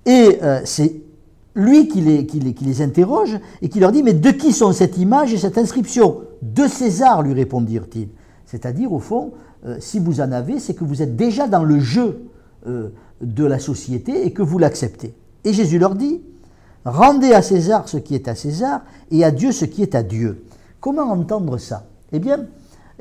Et 0.04 0.38
euh, 0.42 0.60
c'est 0.66 1.00
lui 1.54 1.88
qui 1.88 2.02
les, 2.02 2.82
interroge 2.82 3.40
et 3.62 3.70
qui 3.70 3.80
leur 3.80 3.90
dit 3.90 4.02
Mais 4.02 4.12
de 4.12 4.30
qui 4.30 4.52
sont 4.52 4.72
cette 4.72 4.98
image 4.98 5.32
et 5.32 5.38
cette 5.38 5.56
inscription? 5.56 6.18
De 6.42 6.68
César, 6.68 7.22
lui 7.22 7.32
répondirent-ils. 7.32 8.08
C'est-à-dire, 8.44 8.92
au 8.92 8.98
fond, 8.98 9.32
euh, 9.64 9.78
si 9.80 9.98
vous 9.98 10.20
en 10.20 10.30
avez, 10.30 10.60
c'est 10.60 10.74
que 10.74 10.84
vous 10.84 11.00
êtes 11.00 11.16
déjà 11.16 11.48
dans 11.48 11.64
le 11.64 11.80
jeu 11.80 12.28
euh, 12.66 12.90
de 13.22 13.44
la 13.46 13.58
société 13.58 14.26
et 14.26 14.32
que 14.32 14.42
vous 14.42 14.58
l'acceptez. 14.58 15.14
Et 15.44 15.54
Jésus 15.54 15.78
leur 15.78 15.94
dit 15.94 16.20
Rendez 16.84 17.32
à 17.32 17.40
César 17.40 17.88
ce 17.88 17.96
qui 17.96 18.14
est 18.14 18.28
à 18.28 18.34
César 18.34 18.82
et 19.10 19.24
à 19.24 19.30
Dieu 19.30 19.52
ce 19.52 19.64
qui 19.64 19.80
est 19.80 19.94
à 19.94 20.02
Dieu. 20.02 20.44
Comment 20.80 21.10
entendre 21.10 21.56
ça? 21.56 21.86
Eh 22.12 22.18
bien, 22.18 22.46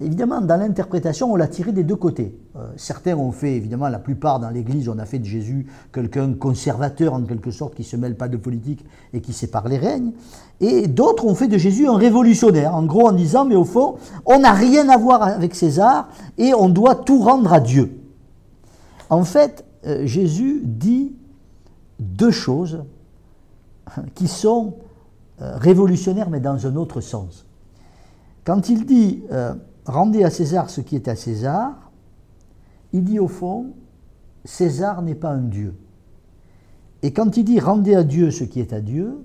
Évidemment, 0.01 0.41
dans 0.41 0.57
l'interprétation, 0.57 1.31
on 1.31 1.37
l'a 1.37 1.47
tiré 1.47 1.71
des 1.71 1.85
deux 1.85 1.95
côtés. 1.95 2.37
Euh, 2.57 2.67
certains 2.75 3.15
ont 3.15 3.31
fait, 3.31 3.55
évidemment, 3.55 3.87
la 3.87 3.99
plupart 3.99 4.41
dans 4.41 4.49
l'Église, 4.49 4.89
on 4.89 4.99
a 4.99 5.05
fait 5.05 5.19
de 5.19 5.25
Jésus 5.25 5.67
quelqu'un 5.93 6.33
conservateur 6.33 7.13
en 7.13 7.21
quelque 7.23 7.49
sorte, 7.49 7.75
qui 7.75 7.83
ne 7.83 7.87
se 7.87 7.95
mêle 7.95 8.15
pas 8.15 8.27
de 8.27 8.35
politique 8.35 8.85
et 9.13 9.21
qui 9.21 9.31
sépare 9.31 9.69
les 9.69 9.77
règnes. 9.77 10.11
Et 10.59 10.87
d'autres 10.87 11.25
ont 11.25 11.33
fait 11.33 11.47
de 11.47 11.57
Jésus 11.57 11.87
un 11.87 11.95
révolutionnaire, 11.95 12.75
en 12.75 12.83
gros 12.83 13.07
en 13.07 13.13
disant, 13.13 13.45
mais 13.45 13.55
au 13.55 13.63
fond, 13.63 13.95
on 14.25 14.39
n'a 14.39 14.51
rien 14.51 14.89
à 14.89 14.97
voir 14.97 15.23
avec 15.23 15.55
César 15.55 16.09
et 16.37 16.53
on 16.53 16.67
doit 16.67 16.95
tout 16.95 17.19
rendre 17.19 17.53
à 17.53 17.61
Dieu. 17.61 17.97
En 19.09 19.23
fait, 19.23 19.63
euh, 19.85 20.05
Jésus 20.05 20.61
dit 20.65 21.15
deux 21.99 22.31
choses 22.31 22.83
qui 24.13 24.27
sont 24.27 24.73
euh, 25.41 25.55
révolutionnaires, 25.55 26.29
mais 26.29 26.41
dans 26.41 26.67
un 26.67 26.75
autre 26.75 26.99
sens. 26.99 27.45
Quand 28.43 28.67
il 28.67 28.85
dit 28.85 29.23
rendez 29.85 30.23
à 30.23 30.29
César 30.29 30.69
ce 30.69 30.81
qui 30.81 30.95
est 30.95 31.07
à 31.07 31.15
César, 31.15 31.91
il 32.93 33.03
dit 33.03 33.19
au 33.19 33.27
fond, 33.27 33.73
César 34.43 35.01
n'est 35.01 35.15
pas 35.15 35.31
un 35.31 35.41
Dieu. 35.41 35.75
Et 37.01 37.13
quand 37.13 37.37
il 37.37 37.43
dit 37.43 37.59
rendez 37.59 37.95
à 37.95 38.03
Dieu 38.03 38.31
ce 38.31 38.43
qui 38.43 38.59
est 38.59 38.73
à 38.73 38.81
Dieu, 38.81 39.23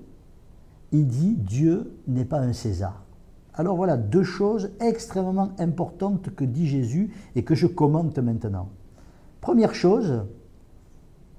il 0.91 1.07
dit 1.07 1.35
Dieu 1.35 1.95
n'est 2.07 2.25
pas 2.25 2.39
un 2.39 2.53
César. 2.53 3.03
Alors 3.53 3.75
voilà 3.75 3.97
deux 3.97 4.23
choses 4.23 4.71
extrêmement 4.79 5.51
importantes 5.59 6.33
que 6.35 6.45
dit 6.45 6.67
Jésus 6.67 7.13
et 7.35 7.43
que 7.43 7.55
je 7.55 7.67
commente 7.67 8.17
maintenant. 8.19 8.69
Première 9.41 9.73
chose, 9.73 10.23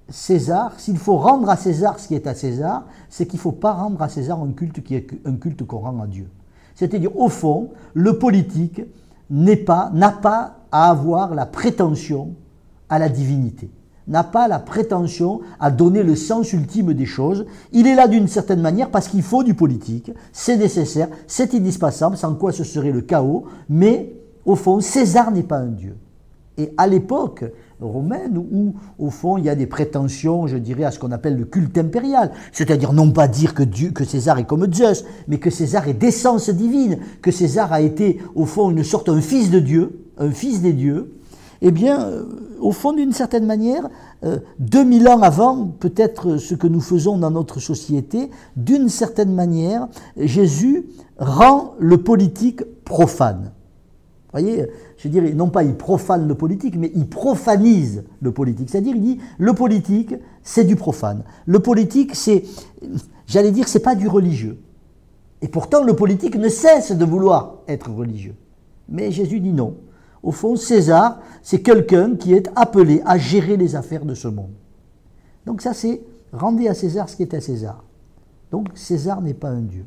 César, 0.08 0.78
s'il 0.78 0.98
faut 0.98 1.16
rendre 1.16 1.48
à 1.48 1.56
César 1.56 1.98
ce 1.98 2.08
qui 2.08 2.14
est 2.14 2.26
à 2.26 2.34
César, 2.34 2.86
c'est 3.08 3.26
qu'il 3.26 3.38
ne 3.38 3.42
faut 3.42 3.52
pas 3.52 3.72
rendre 3.72 4.02
à 4.02 4.08
César 4.08 4.40
un 4.40 4.52
culte 4.52 4.82
qui 4.82 4.94
est 4.94 5.10
un 5.24 5.36
culte 5.36 5.64
qu'on 5.64 5.78
rend 5.78 6.00
à 6.00 6.06
Dieu. 6.06 6.28
C'est-à-dire, 6.74 7.16
au 7.16 7.28
fond, 7.28 7.70
le 7.94 8.18
politique 8.18 8.82
n'est 9.32 9.56
pas, 9.56 9.90
n'a 9.94 10.10
pas 10.10 10.58
à 10.70 10.90
avoir 10.90 11.34
la 11.34 11.46
prétention 11.46 12.34
à 12.90 12.98
la 12.98 13.08
divinité, 13.08 13.70
n'a 14.06 14.24
pas 14.24 14.46
la 14.46 14.58
prétention 14.58 15.40
à 15.58 15.70
donner 15.70 16.02
le 16.02 16.14
sens 16.14 16.52
ultime 16.52 16.92
des 16.92 17.06
choses. 17.06 17.46
Il 17.72 17.86
est 17.86 17.94
là 17.94 18.06
d'une 18.08 18.28
certaine 18.28 18.60
manière 18.60 18.90
parce 18.90 19.08
qu'il 19.08 19.22
faut 19.22 19.42
du 19.42 19.54
politique, 19.54 20.12
c'est 20.32 20.58
nécessaire, 20.58 21.08
c'est 21.26 21.54
indispensable, 21.54 22.18
sans 22.18 22.34
quoi 22.34 22.52
ce 22.52 22.62
serait 22.62 22.92
le 22.92 23.00
chaos, 23.00 23.44
mais 23.70 24.12
au 24.44 24.54
fond, 24.54 24.80
César 24.80 25.30
n'est 25.30 25.42
pas 25.42 25.58
un 25.58 25.68
dieu. 25.68 25.96
Et 26.58 26.74
à 26.76 26.86
l'époque, 26.86 27.44
où, 27.82 28.74
au 28.98 29.10
fond, 29.10 29.38
il 29.38 29.44
y 29.44 29.48
a 29.48 29.54
des 29.54 29.66
prétentions, 29.66 30.46
je 30.46 30.56
dirais, 30.56 30.84
à 30.84 30.90
ce 30.90 30.98
qu'on 30.98 31.12
appelle 31.12 31.36
le 31.36 31.44
culte 31.44 31.76
impérial. 31.78 32.32
C'est-à-dire 32.52 32.92
non 32.92 33.10
pas 33.10 33.28
dire 33.28 33.54
que, 33.54 34.04
César 34.04 34.38
est 34.38 34.44
comme 34.44 34.72
Zeus, 34.72 35.04
mais 35.28 35.38
que 35.38 35.50
César 35.50 35.88
est 35.88 35.94
d'essence 35.94 36.50
divine, 36.50 36.98
que 37.20 37.30
César 37.30 37.72
a 37.72 37.80
été, 37.80 38.20
au 38.34 38.46
fond, 38.46 38.70
une 38.70 38.84
sorte, 38.84 39.08
un 39.08 39.20
fils 39.20 39.50
de 39.50 39.58
Dieu, 39.58 40.06
un 40.18 40.30
fils 40.30 40.62
des 40.62 40.72
dieux. 40.72 41.14
Eh 41.60 41.70
bien, 41.70 42.08
euh, 42.08 42.24
au 42.60 42.72
fond, 42.72 42.92
d'une 42.92 43.12
certaine 43.12 43.46
manière, 43.46 43.88
2000 44.58 45.06
euh, 45.06 45.10
ans 45.10 45.22
avant, 45.22 45.66
peut-être 45.66 46.36
ce 46.36 46.54
que 46.54 46.66
nous 46.66 46.80
faisons 46.80 47.18
dans 47.18 47.30
notre 47.30 47.60
société, 47.60 48.30
d'une 48.56 48.88
certaine 48.88 49.32
manière, 49.32 49.88
Jésus 50.16 50.86
rend 51.18 51.74
le 51.78 51.98
politique 51.98 52.62
profane. 52.84 53.52
Vous 54.32 54.40
voyez, 54.40 54.66
je 54.96 55.08
dirais, 55.08 55.34
non 55.34 55.50
pas 55.50 55.62
il 55.62 55.74
profane 55.74 56.26
le 56.26 56.34
politique, 56.34 56.76
mais 56.76 56.90
il 56.94 57.06
profanise 57.06 58.04
le 58.20 58.32
politique. 58.32 58.70
C'est-à-dire, 58.70 58.96
il 58.96 59.02
dit, 59.02 59.18
le 59.38 59.52
politique, 59.52 60.14
c'est 60.42 60.64
du 60.64 60.74
profane. 60.74 61.22
Le 61.44 61.58
politique, 61.58 62.14
c'est, 62.14 62.44
j'allais 63.26 63.52
dire, 63.52 63.68
c'est 63.68 63.80
pas 63.80 63.94
du 63.94 64.08
religieux. 64.08 64.58
Et 65.42 65.48
pourtant, 65.48 65.84
le 65.84 65.94
politique 65.94 66.36
ne 66.36 66.48
cesse 66.48 66.92
de 66.92 67.04
vouloir 67.04 67.58
être 67.68 67.90
religieux. 67.90 68.34
Mais 68.88 69.10
Jésus 69.10 69.40
dit 69.40 69.52
non. 69.52 69.76
Au 70.22 70.30
fond, 70.30 70.56
César, 70.56 71.20
c'est 71.42 71.60
quelqu'un 71.60 72.16
qui 72.16 72.32
est 72.32 72.48
appelé 72.54 73.02
à 73.04 73.18
gérer 73.18 73.56
les 73.56 73.76
affaires 73.76 74.06
de 74.06 74.14
ce 74.14 74.28
monde. 74.28 74.52
Donc 75.44 75.60
ça, 75.60 75.74
c'est 75.74 76.00
rendez 76.32 76.68
à 76.68 76.74
César 76.74 77.08
ce 77.08 77.16
qui 77.16 77.22
est 77.22 77.34
à 77.34 77.40
César. 77.40 77.84
Donc 78.50 78.68
César 78.74 79.20
n'est 79.20 79.34
pas 79.34 79.48
un 79.50 79.62
dieu. 79.62 79.84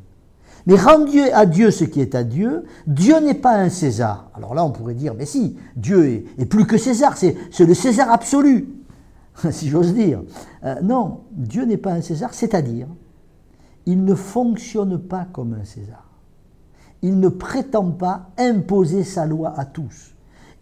Mais 0.66 0.74
rendez 0.76 1.30
à 1.30 1.46
Dieu 1.46 1.70
ce 1.70 1.84
qui 1.84 2.00
est 2.00 2.14
à 2.16 2.24
Dieu. 2.24 2.64
Dieu 2.88 3.20
n'est 3.20 3.34
pas 3.34 3.56
un 3.56 3.68
César. 3.68 4.30
Alors 4.34 4.54
là, 4.54 4.64
on 4.64 4.72
pourrait 4.72 4.94
dire, 4.94 5.14
mais 5.14 5.24
si, 5.24 5.56
Dieu 5.76 6.24
est, 6.38 6.46
plus 6.46 6.66
que 6.66 6.76
César, 6.76 7.16
c'est 7.16 7.36
le 7.60 7.74
César 7.74 8.10
absolu, 8.10 8.68
si 9.50 9.68
j'ose 9.68 9.94
dire. 9.94 10.22
Euh, 10.64 10.74
non, 10.82 11.20
Dieu 11.32 11.64
n'est 11.64 11.76
pas 11.76 11.92
un 11.92 12.02
César, 12.02 12.34
c'est-à-dire, 12.34 12.88
il 13.86 14.04
ne 14.04 14.14
fonctionne 14.14 14.98
pas 14.98 15.26
comme 15.32 15.54
un 15.54 15.64
César. 15.64 16.10
Il 17.02 17.20
ne 17.20 17.28
prétend 17.28 17.92
pas 17.92 18.30
imposer 18.36 19.04
sa 19.04 19.24
loi 19.24 19.54
à 19.56 19.64
tous. 19.64 20.14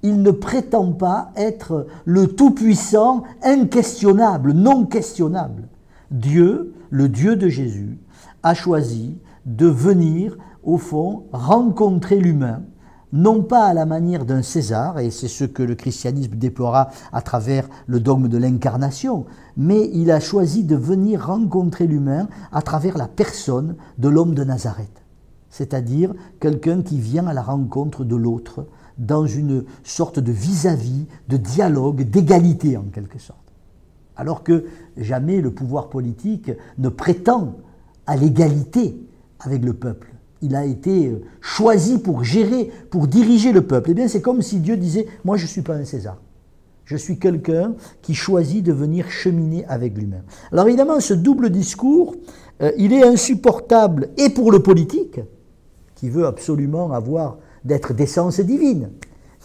Il 0.03 0.21
ne 0.21 0.31
prétend 0.31 0.93
pas 0.93 1.33
être 1.35 1.87
le 2.05 2.27
Tout-Puissant, 2.27 3.23
inquestionnable, 3.43 4.53
non 4.53 4.85
questionnable. 4.85 5.69
Dieu, 6.11 6.75
le 6.91 7.09
Dieu 7.09 7.37
de 7.37 7.49
Jésus, 7.49 7.97
a 8.43 8.53
choisi 8.53 9.17
de 9.47 9.67
venir, 9.67 10.37
au 10.63 10.79
fond, 10.79 11.25
rencontrer 11.33 12.19
l'humain, 12.19 12.63
non 13.13 13.45
pas 13.45 13.67
à 13.67 13.75
la 13.75 13.87
manière 13.87 14.25
d'un 14.25 14.43
César, 14.43 14.99
et 14.99 15.11
c'est 15.11 15.29
ce 15.29 15.45
que 15.45 15.63
le 15.63 15.77
christianisme 15.77 16.35
déplora 16.35 16.89
à 17.13 17.23
travers 17.23 17.69
le 17.87 18.01
dogme 18.01 18.29
de 18.29 18.39
l'incarnation, 18.39 19.25
mais 19.57 19.89
il 19.93 20.11
a 20.11 20.19
choisi 20.19 20.65
de 20.65 20.75
venir 20.75 21.27
rencontrer 21.27 21.87
l'humain 21.87 22.29
à 22.51 22.61
travers 22.61 22.99
la 22.99 23.07
personne 23.07 23.77
de 23.99 24.09
l'homme 24.09 24.35
de 24.35 24.43
Nazareth, 24.43 25.05
c'est-à-dire 25.49 26.13
quelqu'un 26.41 26.83
qui 26.83 26.99
vient 26.99 27.29
à 27.29 27.35
la 27.35 27.43
rencontre 27.43 28.05
de 28.05 28.17
l'autre 28.17 28.67
dans 28.99 29.27
une 29.27 29.65
sorte 29.85 30.19
de 30.19 30.33
vis-à-vis, 30.33 31.07
de 31.29 31.37
dialogue, 31.37 32.03
d'égalité 32.03 32.77
en 32.77 32.85
quelque 32.93 33.21
sorte. 33.21 33.39
Alors 34.17 34.43
que 34.43 34.65
jamais 34.97 35.41
le 35.41 35.53
pouvoir 35.53 35.89
politique 35.89 36.51
ne 36.79 36.89
prétend 36.89 37.59
à 38.07 38.17
l'égalité 38.17 39.01
avec 39.45 39.65
le 39.65 39.73
peuple. 39.73 40.09
Il 40.43 40.57
a 40.57 40.65
été 40.65 41.09
euh, 41.09 41.23
choisi 41.41 41.99
pour 41.99 42.25
gérer, 42.25 42.71
pour 42.91 43.07
diriger 43.07 43.53
le 43.53 43.63
peuple. 43.63 43.91
Eh 43.93 43.95
bien, 43.95 44.09
c'est 44.09 44.21
comme 44.21 44.43
si 44.43 44.61
Dieu 44.61 44.77
disait 44.77 45.07
Moi, 45.25 45.37
je 45.37 45.45
ne 45.45 45.49
suis 45.49 45.63
pas 45.63 45.75
un 45.75 45.85
César. 45.85 46.19
Je 46.85 46.97
suis 46.97 47.19
quelqu'un 47.19 47.75
qui 48.03 48.15
choisit 48.15 48.63
de 48.63 48.73
venir 48.73 49.11
cheminer 49.11 49.65
avec 49.67 49.97
lui-même. 49.97 50.25
Alors, 50.53 50.69
évidemment, 50.69 51.01
ce 51.01 51.15
double 51.15 51.49
discours, 51.51 52.15
euh, 52.63 52.73
il 52.77 52.93
est 52.93 53.03
insupportable 53.03 54.09
et 54.19 54.29
pour 54.29 54.53
le 54.53 54.59
politique, 54.61 55.21
qui 55.95 56.11
veut 56.11 56.27
absolument 56.27 56.93
avoir 56.93 57.39
d'être 57.65 57.95
d'essence 57.95 58.41
divine, 58.41 58.91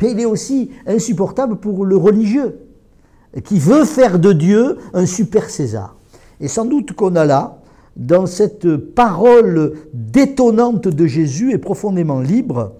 mais 0.01 0.11
il 0.11 0.19
est 0.19 0.25
aussi 0.25 0.71
insupportable 0.85 1.57
pour 1.57 1.85
le 1.85 1.95
religieux, 1.95 2.59
qui 3.45 3.59
veut 3.59 3.85
faire 3.85 4.19
de 4.19 4.33
Dieu 4.33 4.77
un 4.93 5.05
super 5.05 5.49
César. 5.49 5.95
Et 6.41 6.47
sans 6.47 6.65
doute 6.65 6.93
qu'on 6.93 7.15
a 7.15 7.25
là 7.25 7.58
dans 7.99 8.25
cette 8.25 8.77
parole 8.77 9.73
détonnante 9.93 10.87
de 10.87 11.05
Jésus 11.05 11.51
et 11.51 11.57
profondément 11.57 12.21
libre, 12.21 12.77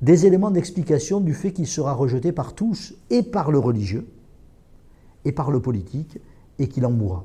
des 0.00 0.26
éléments 0.26 0.50
d'explication 0.50 1.20
du 1.20 1.34
fait 1.34 1.52
qu'il 1.52 1.66
sera 1.66 1.92
rejeté 1.92 2.32
par 2.32 2.54
tous, 2.54 2.94
et 3.10 3.22
par 3.22 3.52
le 3.52 3.58
religieux, 3.58 4.06
et 5.26 5.32
par 5.32 5.50
le 5.50 5.60
politique, 5.60 6.18
et 6.58 6.66
qu'il 6.66 6.86
en 6.86 6.90
mourra. 6.90 7.24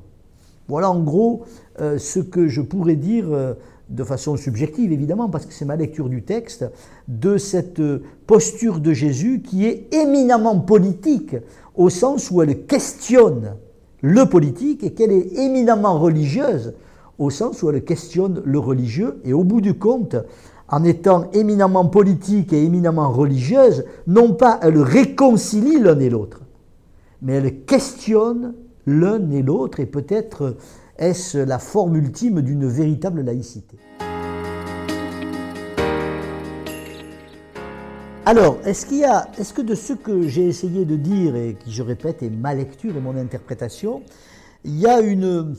Voilà 0.68 0.90
en 0.90 1.00
gros 1.00 1.44
euh, 1.80 1.96
ce 1.96 2.20
que 2.20 2.46
je 2.46 2.60
pourrais 2.60 2.94
dire 2.94 3.32
euh, 3.32 3.54
de 3.88 4.04
façon 4.04 4.36
subjective, 4.36 4.92
évidemment, 4.92 5.30
parce 5.30 5.46
que 5.46 5.54
c'est 5.54 5.64
ma 5.64 5.76
lecture 5.76 6.10
du 6.10 6.22
texte, 6.22 6.66
de 7.08 7.38
cette 7.38 7.80
posture 8.26 8.80
de 8.80 8.92
Jésus 8.92 9.40
qui 9.40 9.64
est 9.64 9.92
éminemment 9.94 10.60
politique, 10.60 11.36
au 11.74 11.88
sens 11.88 12.30
où 12.30 12.42
elle 12.42 12.66
questionne 12.66 13.54
le 14.02 14.26
politique 14.26 14.84
et 14.84 14.92
qu'elle 14.92 15.10
est 15.10 15.38
éminemment 15.38 15.98
religieuse, 15.98 16.74
au 17.18 17.30
sens 17.30 17.62
où 17.62 17.70
elle 17.70 17.84
questionne 17.84 18.42
le 18.44 18.58
religieux, 18.58 19.20
et 19.24 19.32
au 19.32 19.44
bout 19.44 19.60
du 19.60 19.74
compte, 19.74 20.16
en 20.68 20.84
étant 20.84 21.30
éminemment 21.32 21.86
politique 21.86 22.52
et 22.52 22.62
éminemment 22.62 23.10
religieuse, 23.10 23.84
non 24.06 24.34
pas 24.34 24.60
elle 24.62 24.78
réconcilie 24.78 25.80
l'un 25.80 25.98
et 25.98 26.10
l'autre, 26.10 26.42
mais 27.22 27.34
elle 27.34 27.64
questionne 27.64 28.54
l'un 28.86 29.30
et 29.30 29.42
l'autre, 29.42 29.80
et 29.80 29.86
peut-être 29.86 30.56
est-ce 30.98 31.38
la 31.38 31.58
forme 31.58 31.96
ultime 31.96 32.42
d'une 32.42 32.66
véritable 32.66 33.22
laïcité. 33.22 33.76
Alors, 38.26 38.58
est-ce 38.66 38.84
qu'il 38.84 38.98
y 38.98 39.04
a, 39.04 39.26
est-ce 39.38 39.54
que 39.54 39.62
de 39.62 39.74
ce 39.74 39.94
que 39.94 40.28
j'ai 40.28 40.46
essayé 40.46 40.84
de 40.84 40.96
dire 40.96 41.34
et 41.34 41.56
qui, 41.58 41.72
je 41.72 41.82
répète, 41.82 42.22
est 42.22 42.28
ma 42.28 42.54
lecture 42.54 42.94
et 42.94 43.00
mon 43.00 43.16
interprétation, 43.16 44.02
il 44.64 44.78
y 44.78 44.86
a 44.86 45.00
une, 45.00 45.54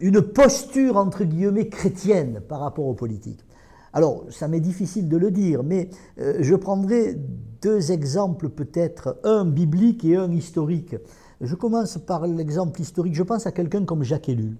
une 0.00 0.20
posture, 0.20 0.96
entre 0.96 1.24
guillemets, 1.24 1.68
chrétienne 1.68 2.40
par 2.48 2.60
rapport 2.60 2.86
aux 2.86 2.94
politiques. 2.94 3.44
Alors, 3.92 4.24
ça 4.28 4.48
m'est 4.48 4.60
difficile 4.60 5.08
de 5.08 5.16
le 5.16 5.30
dire, 5.30 5.62
mais 5.62 5.88
euh, 6.18 6.38
je 6.40 6.56
prendrai 6.56 7.16
deux 7.62 7.92
exemples 7.92 8.48
peut-être, 8.48 9.20
un 9.22 9.44
biblique 9.44 10.04
et 10.04 10.16
un 10.16 10.32
historique. 10.32 10.96
Je 11.40 11.54
commence 11.54 11.98
par 11.98 12.26
l'exemple 12.26 12.80
historique. 12.80 13.14
Je 13.14 13.22
pense 13.22 13.46
à 13.46 13.52
quelqu'un 13.52 13.84
comme 13.84 14.02
Jacques 14.02 14.28
Ellul, 14.28 14.56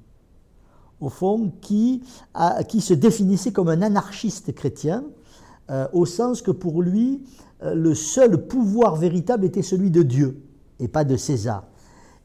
au 1.01 1.09
fond, 1.09 1.53
qui, 1.61 2.03
se 2.79 2.95
définissait 2.95 3.53
comme 3.53 3.69
un 3.69 3.83
anarchiste 3.83 4.55
chrétien, 4.55 5.05
euh, 5.71 5.89
au 5.93 6.07
sens 6.07 6.41
que 6.41 6.53
pour 6.53 6.81
lui, 6.81 7.25
euh, 7.63 7.75
le 7.75 7.95
seul 7.95 8.47
pouvoir 8.47 8.95
véritable 8.97 9.45
était 9.45 9.63
celui 9.63 9.91
de 9.91 10.03
Dieu 10.03 10.41
et 10.79 10.89
pas 10.89 11.05
de 11.05 11.17
César. 11.17 11.65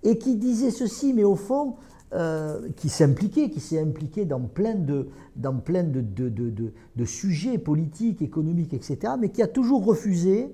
Et 0.04 0.18
qui 0.18 0.36
disait 0.36 0.72
ceci, 0.72 1.14
mais 1.14 1.24
au 1.24 1.36
fond, 1.36 1.76
euh, 2.12 2.70
qui 2.76 2.90
s'impliquait, 2.90 3.52
qui 3.52 3.60
s'est 3.60 3.80
impliqué 3.80 4.26
dans 4.26 4.40
plein, 4.40 4.74
de, 4.74 5.06
sujets 7.06 7.60
politiques, 7.60 8.24
économiques, 8.24 8.74
etc., 8.74 9.14
mais 9.20 9.30
qui 9.30 9.44
a 9.44 9.48
toujours 9.48 9.86
refusé, 9.86 10.52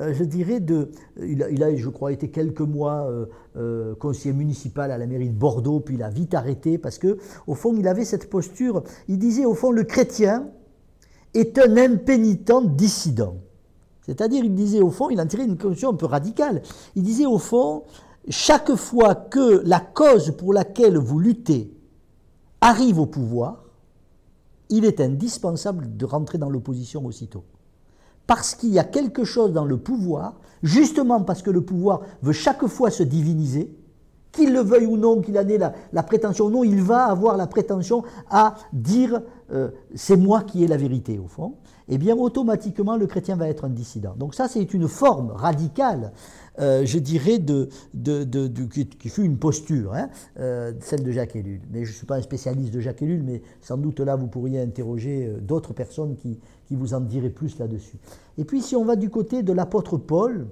euh, 0.00 0.12
je 0.12 0.24
dirais, 0.24 0.58
de... 0.58 0.90
Il 1.22 1.44
a, 1.44 1.50
il 1.50 1.62
a, 1.62 1.76
je 1.76 1.88
crois, 1.88 2.10
été 2.10 2.30
quelques 2.30 2.62
mois 2.62 3.08
euh, 3.56 3.94
conseiller 3.94 4.34
municipal 4.34 4.90
à 4.90 4.98
la 4.98 5.06
mairie 5.06 5.28
de 5.28 5.38
Bordeaux, 5.38 5.78
puis 5.78 5.94
il 5.94 6.02
a 6.02 6.10
vite 6.10 6.34
arrêté, 6.34 6.78
parce 6.78 6.98
que, 6.98 7.18
au 7.46 7.54
fond, 7.54 7.76
il 7.76 7.86
avait 7.86 8.04
cette 8.04 8.28
posture, 8.28 8.82
il 9.06 9.18
disait, 9.18 9.44
au 9.44 9.54
fond, 9.54 9.70
le 9.70 9.84
chrétien 9.84 10.48
est 11.32 11.60
un 11.60 11.76
impénitent 11.76 12.74
dissident. 12.74 13.36
C'est-à-dire, 14.04 14.42
il 14.44 14.54
disait, 14.56 14.80
au 14.80 14.90
fond, 14.90 15.10
il 15.10 15.20
en 15.20 15.26
tirait 15.26 15.44
une 15.44 15.58
conclusion 15.58 15.90
un 15.90 15.94
peu 15.94 16.06
radicale. 16.06 16.62
Il 16.96 17.04
disait, 17.04 17.26
au 17.26 17.38
fond, 17.38 17.84
chaque 18.30 18.74
fois 18.74 19.14
que 19.14 19.62
la 19.64 19.80
cause 19.80 20.32
pour 20.36 20.52
laquelle 20.52 20.98
vous 20.98 21.18
luttez 21.18 21.72
arrive 22.60 22.98
au 22.98 23.06
pouvoir, 23.06 23.64
il 24.70 24.84
est 24.84 25.00
indispensable 25.00 25.96
de 25.96 26.04
rentrer 26.04 26.38
dans 26.38 26.50
l'opposition 26.50 27.04
aussitôt. 27.06 27.44
Parce 28.26 28.54
qu'il 28.54 28.70
y 28.70 28.78
a 28.78 28.84
quelque 28.84 29.24
chose 29.24 29.52
dans 29.52 29.64
le 29.64 29.78
pouvoir, 29.78 30.34
justement 30.62 31.22
parce 31.22 31.42
que 31.42 31.50
le 31.50 31.62
pouvoir 31.62 32.02
veut 32.22 32.32
chaque 32.32 32.66
fois 32.66 32.90
se 32.90 33.02
diviniser, 33.02 33.74
qu'il 34.32 34.52
le 34.52 34.60
veuille 34.60 34.86
ou 34.86 34.98
non, 34.98 35.20
qu'il 35.22 35.38
en 35.38 35.48
ait 35.48 35.58
la, 35.58 36.02
prétention 36.02 36.46
ou 36.46 36.50
non, 36.50 36.64
il 36.64 36.82
va 36.82 37.06
avoir 37.06 37.36
la 37.36 37.46
prétention 37.46 38.04
à 38.28 38.54
dire 38.72 39.22
euh, 39.52 39.70
c'est 39.94 40.16
moi 40.16 40.42
qui 40.42 40.62
ai 40.62 40.66
la 40.66 40.76
vérité 40.76 41.18
au 41.18 41.26
fond. 41.26 41.54
Et 41.90 41.94
eh 41.94 41.98
bien 41.98 42.14
automatiquement 42.14 42.96
le 42.96 43.06
chrétien 43.06 43.36
va 43.36 43.48
être 43.48 43.64
un 43.64 43.70
dissident. 43.70 44.14
Donc 44.14 44.34
ça 44.34 44.46
c'est 44.46 44.74
une 44.74 44.88
forme 44.88 45.30
radicale, 45.30 46.12
euh, 46.60 46.84
je 46.84 46.98
dirais, 46.98 47.38
de, 47.38 47.68
qui, 48.98 49.08
fut 49.08 49.22
une 49.22 49.38
posture, 49.38 49.94
hein, 49.94 50.08
euh, 50.38 50.72
celle 50.80 51.02
de 51.02 51.10
Jacques 51.10 51.36
Ellul. 51.36 51.60
Mais 51.70 51.84
je 51.84 51.90
ne 51.90 51.96
suis 51.96 52.06
pas 52.06 52.16
un 52.16 52.22
spécialiste 52.22 52.72
de 52.72 52.80
Jacques 52.80 53.02
Ellul, 53.02 53.22
mais 53.22 53.42
sans 53.60 53.76
doute 53.76 54.00
là 54.00 54.16
vous 54.16 54.28
pourriez 54.28 54.60
interroger 54.60 55.36
d'autres 55.40 55.72
personnes 55.72 56.16
qui, 56.16 56.38
vous 56.70 56.94
en 56.94 57.00
diraient 57.00 57.30
plus 57.30 57.58
là-dessus. 57.58 57.96
Et 58.36 58.44
puis 58.44 58.60
si 58.60 58.76
on 58.76 58.84
va 58.84 58.96
du 58.96 59.08
côté 59.08 59.42
de 59.42 59.52
l'apôtre 59.52 59.96
Paul, 59.96 60.46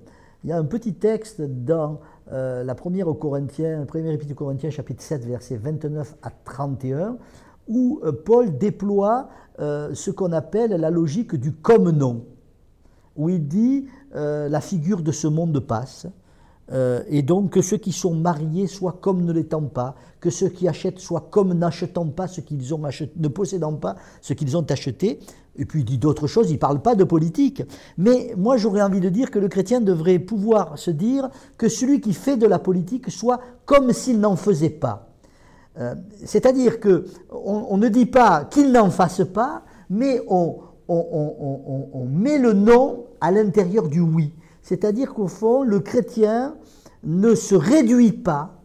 il 0.45 0.51
y 0.51 0.53
a 0.53 0.59
un 0.59 0.65
petit 0.65 0.95
texte 0.95 1.43
dans 1.43 2.01
euh, 2.33 2.65
la 2.65 2.75
première, 2.75 3.07
Corinthiens, 3.19 3.85
épître 3.85 4.33
aux 4.33 4.35
Corinthiens, 4.35 4.71
chapitre 4.71 5.03
7, 5.03 5.25
versets 5.25 5.57
29 5.57 6.17
à 6.23 6.31
31, 6.31 7.19
où 7.69 8.01
euh, 8.05 8.13
Paul 8.13 8.57
déploie 8.57 9.29
euh, 9.59 9.95
ce 9.95 10.11
qu'on 10.11 10.33
appelle 10.33 10.71
la 10.71 10.91
logique 10.91 11.35
du 11.35 11.53
comme 11.53 11.91
non, 11.91 12.25
où 13.17 13.29
il 13.29 13.47
dit 13.47 13.87
la 14.13 14.61
figure 14.61 15.03
de 15.03 15.13
ce 15.13 15.27
monde 15.27 15.59
passe, 15.61 16.07
et 16.73 17.23
donc 17.23 17.51
que 17.51 17.61
ceux 17.63 17.77
qui 17.77 17.93
sont 17.93 18.15
mariés 18.15 18.67
soient 18.67 18.99
comme 19.01 19.25
ne 19.25 19.33
l'étant 19.33 19.63
pas, 19.63 19.95
que 20.21 20.31
ceux 20.31 20.49
qui 20.49 20.69
achètent 20.69 20.99
soient 20.99 21.29
comme 21.31 21.53
n'achetant 21.55 22.07
pas 22.07 22.27
ce 22.27 22.41
qu'ils 22.41 22.75
ont 22.75 22.85
acheté, 22.85 23.13
ne 23.17 23.29
possédant 23.29 23.75
pas 23.75 23.97
ce 24.23 24.33
qu'ils 24.33 24.57
ont 24.57 24.67
acheté, 24.71 25.21
et 25.59 25.65
puis 25.65 25.81
il 25.81 25.85
dit 25.85 25.99
d'autres 25.99 26.27
choses, 26.27 26.51
il 26.51 26.55
ne 26.55 26.59
parle 26.59 26.81
pas 26.81 26.95
de 26.95 27.05
politique. 27.05 27.63
Mais 27.99 28.35
moi 28.37 28.57
j'aurais 28.57 28.83
envie 28.83 29.01
de 29.01 29.09
dire 29.09 29.31
que 29.31 29.39
le 29.39 29.49
chrétien 29.49 29.81
devrait 29.81 30.19
pouvoir 30.19 30.79
se 30.79 30.91
dire 30.91 31.29
que 31.57 31.69
celui 31.69 32.01
qui 32.01 32.13
fait 32.13 32.37
de 32.37 32.47
la 32.47 32.59
politique 32.59 33.11
soit 33.11 33.41
comme 33.65 33.93
s'il 33.93 34.21
n'en 34.21 34.37
faisait 34.37 34.71
pas. 34.71 35.09
Euh, 35.79 35.95
c'est-à-dire 36.25 36.81
que 36.81 37.07
on, 37.31 37.77
ne 37.77 37.89
dit 37.89 38.07
pas 38.07 38.45
qu'il 38.45 38.73
n'en 38.73 38.91
fasse 38.91 39.23
pas, 39.25 39.63
mais 39.91 40.23
on, 40.29 40.57
on 40.89 42.07
met 42.11 42.39
le 42.39 42.53
non 42.53 43.05
à 43.21 43.31
l'intérieur 43.31 43.89
du 43.89 44.01
oui. 44.01 44.33
C'est-à-dire 44.63 45.15
qu'au 45.15 45.29
fond, 45.29 45.63
le 45.63 45.81
chrétien 45.81 46.57
ne 47.05 47.35
se 47.35 47.55
réduit 47.55 48.13
pas, 48.13 48.57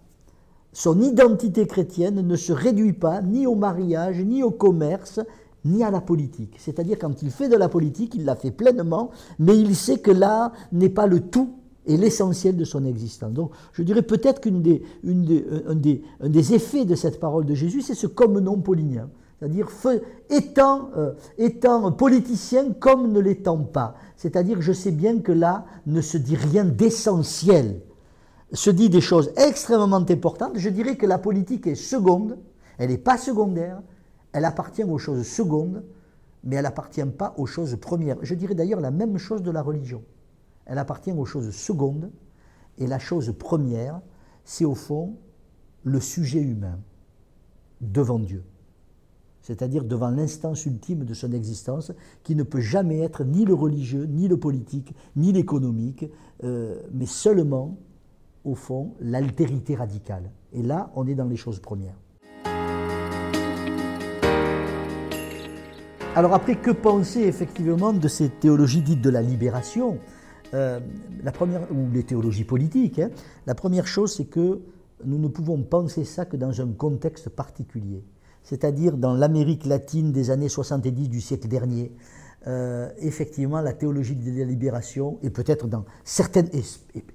son 0.73 1.01
identité 1.01 1.67
chrétienne 1.67 2.25
ne 2.25 2.35
se 2.35 2.53
réduit 2.53 2.93
pas 2.93 3.21
ni 3.21 3.45
au 3.45 3.55
mariage, 3.55 4.19
ni 4.23 4.41
au 4.41 4.51
commerce, 4.51 5.19
ni 5.65 5.83
à 5.83 5.91
la 5.91 6.01
politique. 6.01 6.55
C'est-à-dire 6.57 6.97
quand 6.97 7.21
il 7.21 7.29
fait 7.29 7.49
de 7.49 7.55
la 7.55 7.69
politique, 7.69 8.15
il 8.15 8.25
la 8.25 8.35
fait 8.35 8.51
pleinement, 8.51 9.11
mais 9.37 9.57
il 9.57 9.75
sait 9.75 9.99
que 9.99 10.11
là 10.11 10.53
n'est 10.71 10.89
pas 10.89 11.07
le 11.07 11.19
tout 11.19 11.53
et 11.85 11.97
l'essentiel 11.97 12.55
de 12.55 12.63
son 12.63 12.85
existence. 12.85 13.33
Donc 13.33 13.51
je 13.73 13.83
dirais 13.83 14.01
peut-être 14.01 14.39
qu'un 14.39 14.51
des, 14.59 16.53
effets 16.53 16.85
de 16.85 16.95
cette 16.95 17.19
parole 17.19 17.45
de 17.45 17.53
Jésus, 17.53 17.81
c'est 17.81 17.95
ce 17.95 18.07
comme 18.07 18.39
non 18.39 18.59
paulinien. 18.59 19.09
C'est-à-dire 19.41 19.69
étant, 20.29 20.91
euh, 20.95 21.13
étant 21.39 21.91
politicien 21.91 22.73
comme 22.73 23.11
ne 23.11 23.19
l'étant 23.19 23.57
pas. 23.57 23.95
C'est-à-dire 24.15 24.61
je 24.61 24.71
sais 24.71 24.91
bien 24.91 25.19
que 25.19 25.31
là 25.31 25.65
ne 25.87 25.99
se 25.99 26.19
dit 26.19 26.35
rien 26.35 26.63
d'essentiel. 26.63 27.81
Se 28.53 28.69
dit 28.69 28.89
des 28.89 29.01
choses 29.01 29.31
extrêmement 29.37 30.05
importantes. 30.07 30.51
Je 30.57 30.69
dirais 30.69 30.95
que 30.95 31.07
la 31.07 31.17
politique 31.17 31.65
est 31.65 31.73
seconde, 31.73 32.37
elle 32.77 32.91
n'est 32.91 32.99
pas 32.99 33.17
secondaire, 33.17 33.81
elle 34.31 34.45
appartient 34.45 34.83
aux 34.83 34.99
choses 34.99 35.25
secondes, 35.25 35.83
mais 36.43 36.57
elle 36.57 36.63
n'appartient 36.63 37.03
pas 37.05 37.33
aux 37.37 37.47
choses 37.47 37.75
premières. 37.81 38.17
Je 38.21 38.35
dirais 38.35 38.53
d'ailleurs 38.53 38.79
la 38.79 38.91
même 38.91 39.17
chose 39.17 39.41
de 39.41 39.49
la 39.49 39.63
religion. 39.63 40.03
Elle 40.67 40.77
appartient 40.77 41.13
aux 41.13 41.25
choses 41.25 41.49
secondes, 41.49 42.11
et 42.77 42.85
la 42.85 42.99
chose 42.99 43.33
première, 43.39 44.01
c'est 44.45 44.65
au 44.65 44.75
fond 44.75 45.15
le 45.83 45.99
sujet 45.99 46.41
humain 46.41 46.77
devant 47.79 48.19
Dieu. 48.19 48.43
C'est-à-dire 49.41 49.83
devant 49.83 50.09
l'instance 50.09 50.65
ultime 50.65 51.03
de 51.03 51.13
son 51.13 51.31
existence, 51.31 51.91
qui 52.23 52.35
ne 52.35 52.43
peut 52.43 52.61
jamais 52.61 52.99
être 52.99 53.23
ni 53.23 53.45
le 53.45 53.53
religieux, 53.53 54.05
ni 54.05 54.27
le 54.27 54.37
politique, 54.37 54.93
ni 55.15 55.31
l'économique, 55.31 56.05
euh, 56.43 56.79
mais 56.93 57.05
seulement, 57.05 57.77
au 58.43 58.55
fond, 58.55 58.93
l'altérité 58.99 59.75
radicale. 59.75 60.31
Et 60.53 60.61
là, 60.61 60.91
on 60.95 61.07
est 61.07 61.15
dans 61.15 61.27
les 61.27 61.37
choses 61.37 61.59
premières. 61.59 61.95
Alors 66.13 66.33
après, 66.33 66.55
que 66.55 66.71
penser 66.71 67.21
effectivement 67.21 67.93
de 67.93 68.07
ces 68.09 68.29
théologies 68.29 68.81
dites 68.81 69.01
de 69.01 69.09
la 69.09 69.21
libération? 69.21 69.97
Euh, 70.53 70.81
la 71.23 71.31
première, 71.31 71.71
ou 71.71 71.89
les 71.93 72.03
théologies 72.03 72.43
politiques 72.43 72.99
hein. 72.99 73.09
La 73.47 73.55
première 73.55 73.87
chose, 73.87 74.13
c'est 74.13 74.25
que 74.25 74.59
nous 75.05 75.17
ne 75.17 75.29
pouvons 75.29 75.63
penser 75.63 76.03
ça 76.03 76.25
que 76.25 76.35
dans 76.35 76.59
un 76.59 76.67
contexte 76.73 77.29
particulier, 77.29 78.03
c'est-à-dire 78.43 78.97
dans 78.97 79.13
l'Amérique 79.13 79.65
latine 79.65 80.11
des 80.11 80.31
années 80.31 80.49
70 80.49 81.09
du 81.09 81.21
siècle 81.21 81.47
dernier. 81.47 81.91
Euh, 82.47 82.89
effectivement, 82.99 83.61
la 83.61 83.73
théologie 83.73 84.15
de 84.15 84.39
la 84.39 84.45
libération, 84.45 85.19
et 85.21 85.29
peut-être 85.29 85.67
dans 85.67 85.85
certaines, 86.03 86.49
et 86.53 86.63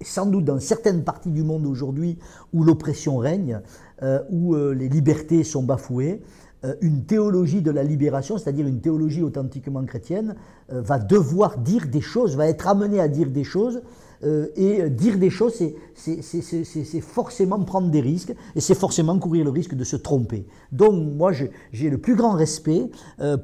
sans 0.04 0.26
doute 0.26 0.44
dans 0.44 0.60
certaines 0.60 1.02
parties 1.02 1.32
du 1.32 1.42
monde 1.42 1.66
aujourd'hui 1.66 2.18
où 2.52 2.62
l'oppression 2.62 3.16
règne, 3.16 3.60
euh, 4.02 4.22
où 4.30 4.54
les 4.54 4.88
libertés 4.88 5.42
sont 5.42 5.64
bafouées, 5.64 6.22
euh, 6.66 6.74
une 6.80 7.04
théologie 7.04 7.60
de 7.60 7.70
la 7.70 7.82
libération, 7.82 8.38
c'est-à-dire 8.38 8.66
une 8.66 8.80
théologie 8.80 9.22
authentiquement 9.22 9.84
chrétienne, 9.84 10.36
euh, 10.72 10.80
va 10.80 10.98
devoir 10.98 11.58
dire 11.58 11.86
des 11.86 12.00
choses, 12.00 12.34
va 12.34 12.48
être 12.48 12.66
amenée 12.66 12.98
à 12.98 13.08
dire 13.08 13.30
des 13.30 13.44
choses. 13.44 13.82
Euh, 14.24 14.48
et 14.56 14.88
dire 14.88 15.18
des 15.18 15.30
choses, 15.30 15.62
c'est 15.94 17.00
forcément 17.00 17.60
prendre 17.60 17.90
des 17.90 18.00
risques 18.00 18.34
et 18.54 18.60
c'est 18.60 18.74
forcément 18.74 19.18
courir 19.18 19.44
le 19.44 19.50
risque 19.50 19.74
de 19.74 19.84
se 19.84 19.96
tromper. 19.96 20.46
Donc 20.72 20.94
moi, 21.16 21.32
j'ai 21.72 21.90
le 21.90 21.98
plus 21.98 22.14
grand 22.14 22.32
respect 22.32 22.90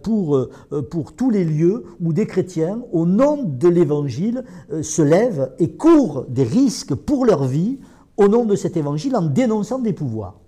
pour, 0.03 0.49
pour 0.91 1.13
tous 1.13 1.31
les 1.31 1.45
lieux 1.45 1.85
où 2.01 2.13
des 2.13 2.27
chrétiens, 2.27 2.83
au 2.93 3.07
nom 3.07 3.43
de 3.43 3.69
l'Évangile, 3.69 4.45
se 4.83 5.03
lèvent 5.03 5.53
et 5.59 5.73
courent 5.73 6.25
des 6.29 6.45
risques 6.45 6.95
pour 6.95 7.27
leur 7.27 7.45
vie 7.45 7.79
au 8.17 8.29
nom 8.29 8.45
de 8.45 8.57
cet 8.57 8.77
Évangile 8.77 9.17
en 9.17 9.23
dénonçant 9.23 9.79
des 9.79 9.93
pouvoirs. 9.93 10.41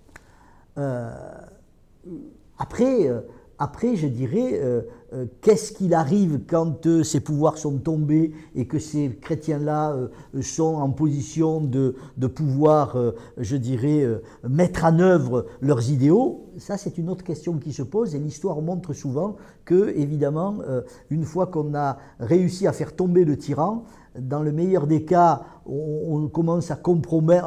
Après, 2.57 3.07
euh, 3.07 3.21
après 3.57 3.95
je 3.95 4.07
dirais, 4.07 4.59
euh, 5.13 5.15
euh, 5.15 5.25
qu'est-ce 5.41 5.71
qu'il 5.73 5.93
arrive 5.93 6.41
quand 6.47 6.87
ces 7.03 7.19
pouvoirs 7.19 7.57
sont 7.57 7.77
tombés 7.77 8.33
et 8.55 8.65
que 8.65 8.79
ces 8.79 9.17
chrétiens-là 9.21 9.95
sont 10.41 10.75
en 10.75 10.89
position 10.89 11.61
de, 11.61 11.95
pouvoir, 12.27 12.97
je 13.37 13.55
dirais, 13.55 14.05
mettre 14.47 14.85
en 14.85 14.99
œuvre 14.99 15.45
leurs 15.61 15.89
idéaux? 15.89 16.45
Ça, 16.57 16.77
c'est 16.77 16.97
une 16.97 17.09
autre 17.09 17.23
question 17.23 17.57
qui 17.57 17.73
se 17.73 17.83
pose 17.83 18.15
et 18.15 18.19
l'histoire 18.19 18.61
montre 18.61 18.93
souvent 18.93 19.35
que, 19.63 19.93
évidemment, 19.95 20.57
une 21.09 21.23
fois 21.23 21.47
qu'on 21.47 21.75
a 21.75 21.97
réussi 22.19 22.67
à 22.67 22.73
faire 22.73 22.95
tomber 22.95 23.25
le 23.25 23.37
tyran, 23.37 23.85
dans 24.19 24.41
le 24.41 24.51
meilleur 24.51 24.87
des 24.87 25.03
cas, 25.03 25.41
on, 25.65 26.27
commence 26.27 26.71
à, 26.71 26.75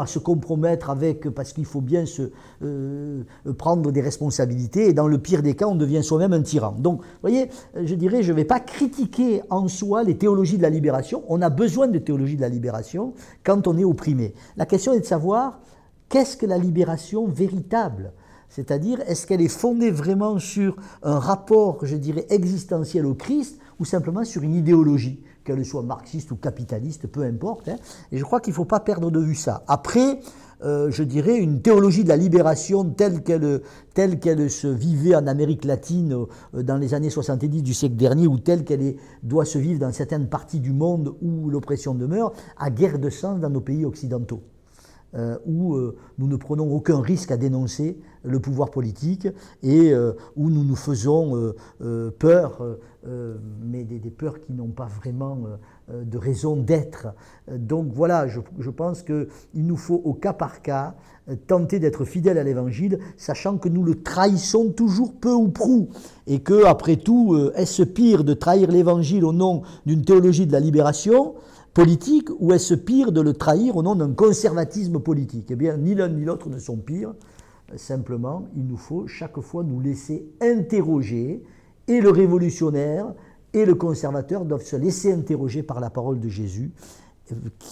se 0.06 0.18
compromettre 0.18 0.90
avec, 0.90 1.28
parce 1.30 1.52
qu'il 1.52 1.64
faut 1.64 1.80
bien 1.80 2.04
se, 2.04 2.30
euh, 2.62 3.22
prendre 3.56 3.92
des 3.92 4.00
responsabilités, 4.00 4.88
et 4.88 4.92
dans 4.92 5.08
le 5.08 5.18
pire 5.18 5.42
des 5.42 5.54
cas, 5.54 5.66
on 5.66 5.76
devient 5.76 6.02
soi-même 6.02 6.32
un 6.32 6.42
tyran. 6.42 6.74
Donc, 6.78 7.02
voyez, 7.22 7.47
je 7.74 7.94
dirais, 7.94 8.22
je 8.22 8.32
ne 8.32 8.36
vais 8.36 8.44
pas 8.44 8.60
critiquer 8.60 9.42
en 9.50 9.68
soi 9.68 10.02
les 10.02 10.16
théologies 10.16 10.56
de 10.56 10.62
la 10.62 10.70
libération. 10.70 11.22
On 11.28 11.42
a 11.42 11.50
besoin 11.50 11.88
de 11.88 11.98
théologie 11.98 12.36
de 12.36 12.40
la 12.40 12.48
libération 12.48 13.14
quand 13.44 13.66
on 13.66 13.76
est 13.76 13.84
opprimé. 13.84 14.34
La 14.56 14.66
question 14.66 14.92
est 14.92 15.00
de 15.00 15.04
savoir 15.04 15.60
qu'est-ce 16.08 16.36
que 16.36 16.46
la 16.46 16.58
libération 16.58 17.26
véritable? 17.26 18.12
C'est-à-dire, 18.48 19.00
est-ce 19.06 19.26
qu'elle 19.26 19.42
est 19.42 19.48
fondée 19.48 19.90
vraiment 19.90 20.38
sur 20.38 20.76
un 21.02 21.18
rapport, 21.18 21.84
je 21.84 21.96
dirais, 21.96 22.26
existentiel 22.30 23.04
au 23.04 23.14
Christ, 23.14 23.58
ou 23.78 23.84
simplement 23.84 24.24
sur 24.24 24.42
une 24.42 24.54
idéologie 24.54 25.22
qu'elle 25.44 25.64
soit 25.64 25.82
marxiste 25.82 26.30
ou 26.30 26.36
capitaliste, 26.36 27.06
peu 27.06 27.22
importe. 27.22 27.68
Hein. 27.68 27.76
Et 28.12 28.18
je 28.18 28.24
crois 28.24 28.40
qu'il 28.40 28.52
ne 28.52 28.56
faut 28.56 28.64
pas 28.64 28.80
perdre 28.80 29.10
de 29.10 29.20
vue 29.20 29.34
ça. 29.34 29.62
Après, 29.66 30.20
euh, 30.64 30.90
je 30.90 31.04
dirais, 31.04 31.36
une 31.36 31.62
théologie 31.62 32.02
de 32.02 32.08
la 32.08 32.16
libération 32.16 32.84
telle 32.84 33.22
qu'elle, 33.22 34.50
se 34.50 34.66
vivait 34.66 35.14
en 35.14 35.28
Amérique 35.28 35.64
latine 35.64 36.26
euh, 36.54 36.62
dans 36.64 36.76
les 36.76 36.94
années 36.94 37.10
70 37.10 37.62
du 37.62 37.74
siècle 37.74 37.94
dernier, 37.94 38.26
ou 38.26 38.38
telle 38.38 38.64
qu'elle 38.64 38.96
doit 39.22 39.44
se 39.44 39.58
vivre 39.58 39.78
dans 39.78 39.92
certaines 39.92 40.28
parties 40.28 40.58
du 40.58 40.72
monde 40.72 41.14
où 41.22 41.48
l'oppression 41.48 41.94
demeure, 41.94 42.32
a 42.56 42.70
guère 42.70 42.98
de 42.98 43.08
sens 43.08 43.38
dans 43.38 43.50
nos 43.50 43.60
pays 43.60 43.84
occidentaux. 43.84 44.42
euh, 45.14 45.38
où 45.46 45.74
nous 46.18 46.26
ne 46.26 46.36
prenons 46.36 46.70
aucun 46.70 47.00
risque 47.00 47.30
à 47.30 47.38
dénoncer 47.38 47.98
le 48.24 48.40
pouvoir 48.40 48.70
politique 48.70 49.26
et 49.62 49.94
où 50.36 50.50
nous 50.50 50.64
nous 50.64 50.76
faisons 50.76 51.54
peur, 52.18 52.62
mais 53.64 53.84
des, 53.84 54.10
peurs 54.10 54.38
qui 54.38 54.52
n'ont 54.52 54.68
pas 54.68 54.84
vraiment 54.84 55.38
de 55.90 56.18
raison 56.18 56.56
d'être. 56.56 57.08
Donc 57.50 57.88
voilà, 57.92 58.26
je, 58.26 58.70
pense 58.70 59.02
qu'il 59.02 59.26
nous 59.54 59.76
faut 59.76 60.00
au 60.04 60.14
cas 60.14 60.32
par 60.32 60.62
cas 60.62 60.94
tenter 61.46 61.78
d'être 61.78 62.04
fidèles 62.04 62.38
à 62.38 62.42
l'Évangile, 62.42 62.98
sachant 63.16 63.58
que 63.58 63.68
nous 63.68 63.82
le 63.82 64.02
trahissons 64.02 64.70
toujours 64.70 65.12
peu 65.14 65.32
ou 65.32 65.48
prou, 65.48 65.88
et 66.26 66.40
que, 66.40 66.64
après 66.64 66.96
tout, 66.96 67.36
est-ce 67.54 67.82
pire 67.82 68.24
de 68.24 68.34
trahir 68.34 68.70
l'Évangile 68.70 69.24
au 69.24 69.32
nom 69.32 69.62
d'une 69.86 70.04
théologie 70.04 70.46
de 70.46 70.52
la 70.52 70.60
libération 70.60 71.34
politique 71.78 72.28
ou 72.40 72.52
est-ce 72.52 72.74
pire 72.74 73.12
de 73.12 73.20
le 73.20 73.34
trahir 73.34 73.76
au 73.76 73.84
nom 73.84 73.94
d'un 73.94 74.12
conservatisme 74.12 74.98
politique? 74.98 75.50
Eh 75.50 75.54
bien, 75.54 75.76
ni 75.76 75.94
l'un 75.94 76.08
ni 76.08 76.24
l'autre 76.24 76.48
ne 76.48 76.58
sont 76.58 76.76
pires. 76.76 77.14
Simplement, 77.76 78.48
il 78.56 78.66
nous 78.66 78.76
faut 78.76 79.06
chaque 79.06 79.40
fois 79.40 79.62
nous 79.62 79.80
laisser 79.80 80.26
interroger 80.40 81.44
et 81.86 82.00
le 82.00 82.10
révolutionnaire 82.10 83.14
et 83.54 83.64
le 83.64 83.74
conservateur 83.74 84.44
doivent 84.44 84.64
se 84.64 84.76
laisser 84.76 85.12
interroger 85.12 85.62
par 85.62 85.80
la 85.80 85.90
parole 85.90 86.20
de 86.20 86.28
Jésus 86.28 86.70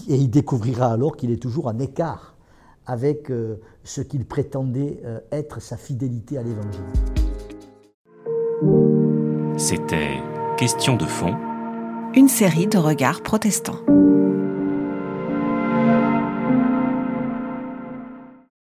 et 0.09 0.15
il 0.15 0.31
découvrira 0.31 0.93
alors 0.93 1.17
qu'il 1.17 1.31
est 1.31 1.43
toujours 1.43 1.67
en 1.67 1.79
écart 1.79 2.35
avec 2.87 3.31
euh, 3.31 3.57
ce 3.85 4.01
qu'il 4.01 4.25
prétendait 4.25 5.01
euh, 5.05 5.21
être 5.33 5.61
sa 5.61 5.77
fidélité 5.77 6.39
à 6.39 6.43
l'Évangile. 6.43 6.83
C'était 9.57 10.21
Question 10.57 10.97
de 10.97 11.05
fond 11.05 11.35
une 12.17 12.29
série 12.29 12.67
de 12.67 12.79
regards 12.79 13.21
protestants. 13.21 13.81